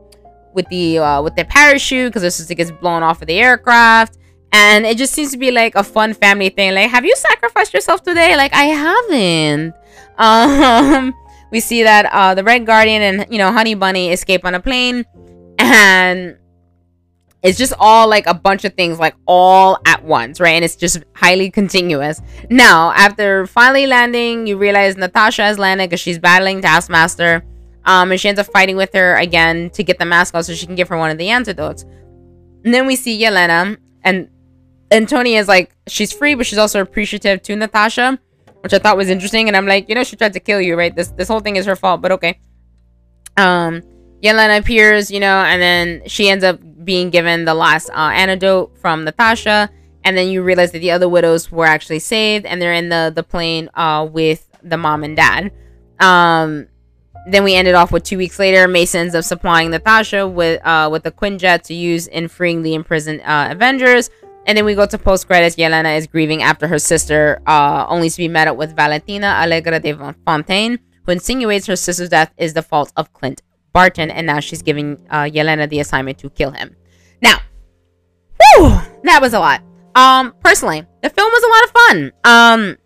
with 0.53 0.67
the 0.69 0.99
uh, 0.99 1.21
with 1.21 1.35
the 1.35 1.45
parachute 1.45 2.11
because 2.11 2.23
her 2.23 2.29
sister 2.29 2.53
gets 2.53 2.71
blown 2.71 3.01
off 3.03 3.21
of 3.21 3.27
the 3.27 3.39
aircraft. 3.39 4.17
And 4.53 4.85
it 4.85 4.97
just 4.97 5.13
seems 5.13 5.31
to 5.31 5.37
be 5.37 5.49
like 5.49 5.73
a 5.73 5.83
fun 5.83 6.13
family 6.13 6.49
thing. 6.49 6.75
Like, 6.75 6.91
have 6.91 7.03
you 7.03 7.15
sacrificed 7.15 7.73
yourself 7.73 8.03
today? 8.03 8.37
Like, 8.37 8.53
I 8.53 8.65
haven't. 8.65 9.73
Um, 10.19 11.13
we 11.51 11.59
see 11.59 11.81
that 11.81 12.05
uh, 12.13 12.35
the 12.35 12.43
Red 12.43 12.65
Guardian 12.65 13.01
and 13.01 13.25
you 13.31 13.39
know 13.39 13.51
Honey 13.51 13.73
Bunny 13.73 14.11
escape 14.11 14.45
on 14.45 14.53
a 14.53 14.59
plane, 14.59 15.05
and 15.57 16.37
it's 17.41 17.57
just 17.57 17.73
all 17.79 18.07
like 18.07 18.27
a 18.27 18.33
bunch 18.33 18.63
of 18.63 18.75
things 18.75 18.99
like 18.99 19.15
all 19.25 19.79
at 19.85 20.03
once, 20.03 20.39
right? 20.39 20.51
And 20.53 20.63
it's 20.63 20.75
just 20.75 21.03
highly 21.15 21.49
continuous. 21.49 22.21
Now, 22.51 22.91
after 22.91 23.47
finally 23.47 23.87
landing, 23.87 24.45
you 24.45 24.57
realize 24.57 24.95
Natasha 24.95 25.41
has 25.41 25.57
landed 25.57 25.89
because 25.89 25.99
she's 25.99 26.19
battling 26.19 26.61
Taskmaster. 26.61 27.43
Um, 27.85 28.11
and 28.11 28.21
she 28.21 28.29
ends 28.29 28.39
up 28.39 28.47
fighting 28.47 28.77
with 28.77 28.93
her 28.93 29.15
again 29.15 29.69
to 29.71 29.83
get 29.83 29.99
the 29.99 30.05
mask 30.05 30.35
off 30.35 30.45
so 30.45 30.53
she 30.53 30.65
can 30.65 30.75
give 30.75 30.87
her 30.87 30.97
one 30.97 31.11
of 31.11 31.17
the 31.17 31.29
antidotes. 31.29 31.83
And 32.63 32.73
then 32.73 32.87
we 32.87 32.95
see 32.95 33.21
Yelena 33.21 33.77
and 34.03 34.29
and 34.93 35.09
Tony 35.09 35.35
is 35.35 35.47
like 35.47 35.75
she's 35.87 36.13
free, 36.13 36.35
but 36.35 36.45
she's 36.45 36.59
also 36.59 36.79
appreciative 36.81 37.41
to 37.43 37.55
Natasha 37.55 38.19
which 38.63 38.73
I 38.73 38.79
thought 38.79 38.95
was 38.95 39.09
interesting. 39.09 39.49
And 39.49 39.57
I'm 39.57 39.67
like, 39.67 39.89
you 39.89 39.95
know, 39.95 40.05
she 40.05 40.15
tried 40.15 40.33
to 40.33 40.39
kill 40.39 40.61
you, 40.61 40.77
right? 40.77 40.95
This 40.95 41.09
this 41.09 41.27
whole 41.27 41.41
thing 41.41 41.57
is 41.57 41.65
her 41.65 41.75
fault, 41.75 42.01
but 42.01 42.13
okay. 42.13 42.39
Um, 43.35 43.81
Yelena 44.23 44.57
appears, 44.57 45.11
you 45.11 45.19
know, 45.19 45.43
and 45.43 45.61
then 45.61 46.01
she 46.07 46.29
ends 46.29 46.45
up 46.45 46.59
being 46.85 47.09
given 47.09 47.43
the 47.43 47.53
last 47.53 47.89
uh, 47.89 48.11
antidote 48.13 48.77
from 48.77 49.03
Natasha, 49.03 49.69
and 50.05 50.15
then 50.17 50.29
you 50.29 50.43
realize 50.43 50.71
that 50.71 50.79
the 50.79 50.91
other 50.91 51.09
widows 51.09 51.51
were 51.51 51.65
actually 51.65 51.99
saved, 51.99 52.45
and 52.45 52.61
they're 52.61 52.73
in 52.73 52.87
the 52.87 53.11
the 53.13 53.23
plane 53.23 53.69
uh 53.73 54.07
with 54.09 54.47
the 54.63 54.77
mom 54.77 55.03
and 55.03 55.17
dad. 55.17 55.51
Um, 55.99 56.67
then 57.27 57.43
we 57.43 57.55
ended 57.55 57.75
off 57.75 57.91
with 57.91 58.03
two 58.03 58.17
weeks 58.17 58.39
later. 58.39 58.65
Mason 58.69 59.01
ends 59.01 59.15
up 59.15 59.25
supplying 59.25 59.71
Natasha 59.71 60.25
with 60.25 60.65
uh 60.65 60.87
with 60.89 61.03
the 61.03 61.11
Quinjet 61.11 61.63
to 61.63 61.73
use 61.73 62.07
in 62.07 62.29
freeing 62.29 62.61
the 62.61 62.75
imprisoned 62.75 63.19
uh, 63.25 63.49
Avengers. 63.51 64.09
And 64.45 64.57
then 64.57 64.65
we 64.65 64.75
go 64.75 64.85
to 64.85 64.97
post 64.97 65.27
credits. 65.27 65.55
Yelena 65.55 65.97
is 65.97 66.07
grieving 66.07 66.43
after 66.43 66.67
her 66.67 66.79
sister, 66.79 67.41
uh, 67.47 67.85
only 67.87 68.09
to 68.09 68.17
be 68.17 68.27
met 68.27 68.47
up 68.47 68.57
with 68.57 68.75
Valentina 68.75 69.27
Allegra 69.41 69.79
de 69.79 69.93
Fontaine, 70.25 70.79
who 71.05 71.11
insinuates 71.11 71.65
her 71.67 71.75
sister's 71.75 72.09
death 72.09 72.33
is 72.37 72.53
the 72.53 72.61
fault 72.61 72.91
of 72.97 73.13
Clint 73.13 73.41
Barton, 73.71 74.11
and 74.11 74.27
now 74.27 74.39
she's 74.39 74.61
giving 74.61 74.97
uh, 75.09 75.23
Yelena 75.23 75.69
the 75.69 75.79
assignment 75.79 76.17
to 76.19 76.29
kill 76.29 76.51
him. 76.51 76.75
Now, 77.21 77.39
whew, 78.39 78.69
that 79.03 79.19
was 79.21 79.33
a 79.33 79.39
lot. 79.39 79.61
Um, 79.95 80.33
personally, 80.43 80.85
the 81.01 81.09
film 81.09 81.31
was 81.31 81.43
a 81.43 81.49
lot 81.49 81.63
of 81.63 81.71
fun. 81.71 82.11
Um, 82.23 82.77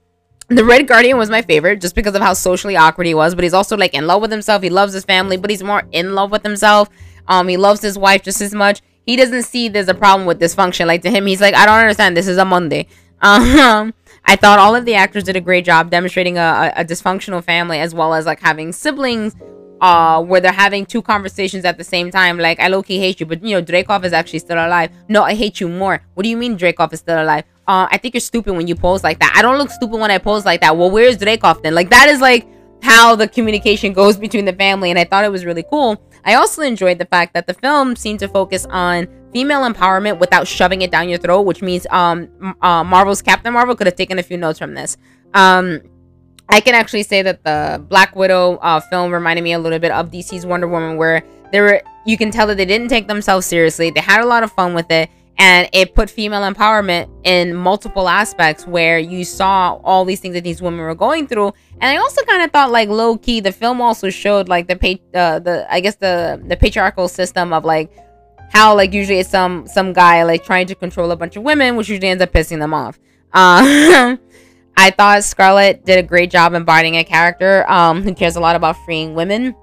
the 0.50 0.63
Red 0.63 0.88
Guardian 0.88 1.17
was 1.17 1.30
my 1.30 1.41
favorite 1.41 1.82
just 1.82 1.96
because 1.96 2.15
of 2.15 2.22
how 2.22 2.34
socially 2.34 2.76
awkward 2.76 3.08
he 3.08 3.13
was, 3.13 3.36
but 3.36 3.43
he's 3.43 3.54
also 3.54 3.76
like 3.76 3.93
in 3.93 4.08
love 4.08 4.22
with 4.22 4.32
himself. 4.32 4.63
He 4.63 4.70
loves 4.70 4.93
his 4.93 5.04
family, 5.04 5.38
but 5.38 5.50
he's 5.50 5.63
more 5.63 5.84
in 5.91 6.15
love 6.15 6.32
with 6.32 6.43
himself. 6.43 6.89
Um, 7.28 7.48
he 7.48 7.58
loves 7.58 7.82
his 7.82 7.98
wife 7.98 8.24
just 8.24 8.41
as 8.41 8.54
much 8.54 8.82
he 9.08 9.15
doesn't 9.15 9.43
see 9.43 9.70
there's 9.70 9.88
a 9.88 9.96
problem 9.96 10.28
with 10.28 10.39
dysfunction. 10.39 10.86
Like 10.86 11.02
to 11.02 11.10
him, 11.10 11.26
he's 11.26 11.41
like, 11.41 11.56
I 11.56 11.65
don't 11.65 11.80
understand. 11.80 12.15
This 12.15 12.28
is 12.28 12.38
a 12.38 12.46
Monday. 12.46 12.88
Um, 13.22 13.93
I 14.26 14.36
thought 14.36 14.60
all 14.60 14.76
of 14.76 14.86
the 14.86 14.93
actors 14.93 15.24
did 15.24 15.38
a 15.38 15.41
great 15.41 15.63
job 15.65 15.89
demonstrating 15.89 16.38
a, 16.38 16.74
a, 16.76 16.82
a 16.82 16.86
dysfunctional 16.86 17.41
family 17.41 17.80
as 17.80 17.96
well 17.96 18.13
as 18.13 18.26
like 18.26 18.41
having 18.41 18.72
siblings 18.72 19.36
uh 19.80 20.20
where 20.24 20.41
they're 20.41 20.52
having 20.52 20.88
two 20.88 21.04
conversations 21.04 21.63
at 21.63 21.78
the 21.78 21.84
same 21.84 22.10
time. 22.10 22.38
Like 22.39 22.60
i 22.60 22.67
low-key 22.67 22.98
hate 22.98 23.20
you 23.20 23.28
but 23.28 23.43
you 23.43 23.56
know 23.56 23.62
Dreykov 23.63 24.04
is 24.04 24.12
actually 24.12 24.39
still 24.39 24.58
alive. 24.58 24.89
No 25.08 25.22
i 25.22 25.36
hate 25.36 25.62
you 25.62 25.70
more. 25.70 26.02
What 26.15 26.24
do 26.24 26.30
you 26.30 26.36
mean 26.36 26.58
Dreykov 26.58 26.91
is 26.93 27.00
still 27.00 27.22
alive? 27.22 27.43
Uh 27.67 27.88
i 27.91 27.98
think 27.98 28.15
you're 28.15 28.22
stupid 28.22 28.54
when 28.54 28.67
you 28.67 28.76
pose 28.76 29.04
like 29.04 29.20
that. 29.20 29.34
I 29.36 29.43
don't 29.43 29.60
look 29.60 29.70
stupid 29.70 30.00
when 30.00 30.10
i 30.10 30.17
pose 30.17 30.46
like 30.46 30.62
that. 30.62 30.76
Well 30.76 30.89
where's 30.89 31.15
Dreykov 31.17 31.62
then? 31.62 31.76
Like 31.76 31.91
that 31.91 32.10
is 32.10 32.20
like 32.20 32.48
how 32.82 33.16
the 33.16 33.28
communication 33.28 33.94
goes 33.94 34.18
between 34.18 34.46
the 34.46 34.54
family 34.54 34.90
and 34.90 35.00
i 35.00 35.04
thought 35.04 35.26
it 35.26 35.32
was 35.32 35.46
really 35.46 35.63
cool 35.70 36.02
I 36.28 36.34
also 36.34 36.62
enjoyed 36.62 37.00
the 37.00 37.06
fact 37.06 37.34
that 37.36 37.48
the 37.48 37.54
film 37.54 37.96
seemed 37.96 38.20
to 38.20 38.28
focus 38.28 38.66
on 38.70 39.08
female 39.32 39.62
empowerment 39.62 40.20
without 40.20 40.46
shoving 40.46 40.82
it 40.82 40.92
down 40.92 41.08
your 41.08 41.20
throat, 41.20 41.44
which 41.44 41.62
means 41.62 41.88
um, 41.90 42.28
uh, 42.62 42.84
Marvel's 42.84 43.22
Captain 43.22 43.54
Marvel 43.54 43.78
could 43.78 43.88
have 43.88 43.96
taken 43.96 44.20
a 44.20 44.24
few 44.24 44.36
notes 44.36 44.60
from 44.60 44.74
this. 44.74 44.98
Um, 45.34 45.82
I 46.50 46.60
can 46.60 46.76
actually 46.76 47.04
say 47.04 47.22
that 47.22 47.46
the 47.46 47.82
Black 47.88 48.13
Widow 48.13 48.58
uh, 48.58 48.82
film 48.82 49.13
reminded 49.13 49.44
me 49.44 49.54
a 49.54 49.60
little 49.60 49.80
bit 49.80 49.92
of 49.92 50.12
DC's 50.12 50.46
Wonder 50.46 50.68
Woman, 50.68 50.98
where 50.98 51.24
there 51.54 51.63
were 51.63 51.82
you 52.06 52.18
can 52.18 52.30
tell 52.30 52.46
that 52.48 52.58
they 52.58 52.66
didn't 52.66 52.90
take 52.90 53.08
themselves 53.08 53.46
seriously. 53.46 53.90
They 53.90 54.02
had 54.02 54.22
a 54.22 54.26
lot 54.26 54.44
of 54.44 54.52
fun 54.52 54.74
with 54.74 54.92
it, 54.92 55.10
and 55.39 55.69
it 55.71 55.93
put 55.93 56.10
female 56.10 56.41
empowerment 56.41 57.10
in 57.23 57.54
multiple 57.54 58.10
aspects 58.10 58.65
where 58.65 58.97
you 58.97 59.23
saw 59.23 59.80
all 59.84 60.04
these 60.04 60.19
things 60.19 60.34
that 60.34 60.43
these 60.43 60.62
women 60.62 60.80
were 60.80 60.95
going 60.95 61.28
through. 61.28 61.54
And 61.80 61.84
i 61.84 61.97
also 61.97 62.23
kind 62.23 62.41
of 62.43 62.52
thought 62.52 62.71
like 62.71 62.89
low 62.89 63.17
key 63.17 63.39
the 63.39 63.52
film 63.52 63.82
also 63.82 64.10
showed 64.10 64.50
like 64.50 64.67
the 64.67 64.76
pa- 64.76 65.17
uh, 65.19 65.39
the 65.39 65.67
i 65.71 65.80
guess 65.80 65.95
the 65.95 66.41
the 66.47 66.58
patriarchal 66.58 67.08
system 67.08 67.54
of 67.54 67.65
like 67.65 67.91
how 68.52 68.76
like 68.76 68.93
usually 68.93 69.19
it's 69.19 69.30
some 69.30 69.67
some 69.67 69.93
guy 69.93 70.23
like 70.23 70.43
trying 70.43 70.65
to 70.67 70.76
control 70.76 71.12
a 71.12 71.15
bunch 71.15 71.36
of 71.36 71.43
women 71.43 71.76
which 71.76 71.89
usually 71.89 72.08
ends 72.08 72.23
up 72.23 72.32
pissing 72.32 72.60
them 72.60 72.73
off. 72.73 72.97
Um 73.34 74.19
i 74.80 74.91
thought 74.91 75.23
scarlett 75.23 75.86
did 75.86 76.00
a 76.00 76.04
great 76.04 76.32
job 76.32 76.54
embodying 76.54 76.95
a 76.95 77.04
character 77.04 77.69
um 77.69 78.02
who 78.04 78.13
cares 78.13 78.36
a 78.36 78.39
lot 78.39 78.56
about 78.56 78.76
freeing 78.86 79.13
women. 79.13 79.56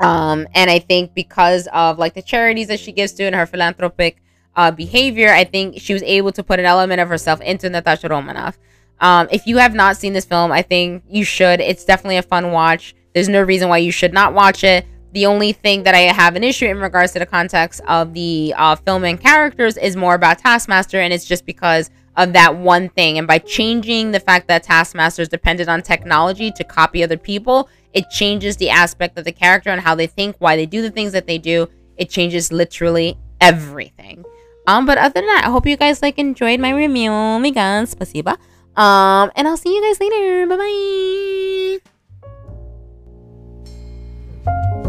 Um 0.00 0.46
and 0.54 0.70
i 0.70 0.78
think 0.78 1.12
because 1.12 1.68
of 1.72 1.98
like 1.98 2.14
the 2.14 2.22
charities 2.22 2.68
that 2.68 2.80
she 2.80 2.92
gives 2.92 3.12
to 3.14 3.24
and 3.24 3.34
her 3.34 3.44
philanthropic 3.44 4.22
uh, 4.56 4.70
behavior, 4.70 5.32
I 5.32 5.44
think 5.44 5.80
she 5.80 5.92
was 5.92 6.02
able 6.02 6.32
to 6.32 6.42
put 6.42 6.58
an 6.58 6.64
element 6.64 7.00
of 7.00 7.08
herself 7.08 7.40
into 7.42 7.68
Natasha 7.70 8.08
Romanoff. 8.08 8.58
Um, 9.00 9.28
if 9.30 9.46
you 9.46 9.58
have 9.58 9.74
not 9.74 9.96
seen 9.96 10.14
this 10.14 10.24
film, 10.24 10.50
I 10.50 10.62
think 10.62 11.04
you 11.08 11.24
should. 11.24 11.60
It's 11.60 11.84
definitely 11.84 12.16
a 12.16 12.22
fun 12.22 12.50
watch. 12.52 12.94
There's 13.14 13.28
no 13.28 13.42
reason 13.42 13.68
why 13.68 13.78
you 13.78 13.92
should 13.92 14.14
not 14.14 14.32
watch 14.32 14.64
it. 14.64 14.86
The 15.12 15.26
only 15.26 15.52
thing 15.52 15.82
that 15.84 15.94
I 15.94 16.00
have 16.00 16.36
an 16.36 16.44
issue 16.44 16.66
in 16.66 16.80
regards 16.80 17.12
to 17.12 17.18
the 17.18 17.26
context 17.26 17.80
of 17.86 18.14
the 18.14 18.54
uh, 18.56 18.76
film 18.76 19.04
and 19.04 19.20
characters 19.20 19.76
is 19.76 19.96
more 19.96 20.14
about 20.14 20.38
Taskmaster, 20.38 21.00
and 21.00 21.12
it's 21.12 21.24
just 21.24 21.46
because 21.46 21.90
of 22.16 22.32
that 22.32 22.56
one 22.56 22.88
thing. 22.90 23.18
And 23.18 23.26
by 23.26 23.38
changing 23.38 24.10
the 24.10 24.20
fact 24.20 24.48
that 24.48 24.62
Taskmaster 24.62 25.22
is 25.22 25.28
dependent 25.28 25.68
on 25.68 25.82
technology 25.82 26.50
to 26.52 26.64
copy 26.64 27.04
other 27.04 27.18
people, 27.18 27.68
it 27.92 28.08
changes 28.10 28.56
the 28.56 28.70
aspect 28.70 29.18
of 29.18 29.24
the 29.24 29.32
character 29.32 29.70
and 29.70 29.80
how 29.80 29.94
they 29.94 30.06
think, 30.06 30.36
why 30.38 30.56
they 30.56 30.66
do 30.66 30.82
the 30.82 30.90
things 30.90 31.12
that 31.12 31.26
they 31.26 31.38
do. 31.38 31.68
It 31.96 32.10
changes 32.10 32.52
literally 32.52 33.18
everything. 33.40 34.24
Um, 34.66 34.86
but 34.86 34.98
other 34.98 35.14
than 35.14 35.26
that, 35.26 35.44
I 35.46 35.50
hope 35.50 35.66
you 35.66 35.76
guys 35.76 36.02
like 36.02 36.18
enjoyed 36.18 36.60
my 36.60 36.70
review. 36.70 37.10
Oh 37.10 37.38
Megan, 37.38 37.86
spasiba. 37.86 38.36
Um, 38.76 39.30
and 39.36 39.48
I'll 39.48 39.56
see 39.56 39.74
you 39.74 39.82
guys 39.82 40.00
later. 40.00 40.46
Bye 40.46 40.56
bye. 44.46 44.85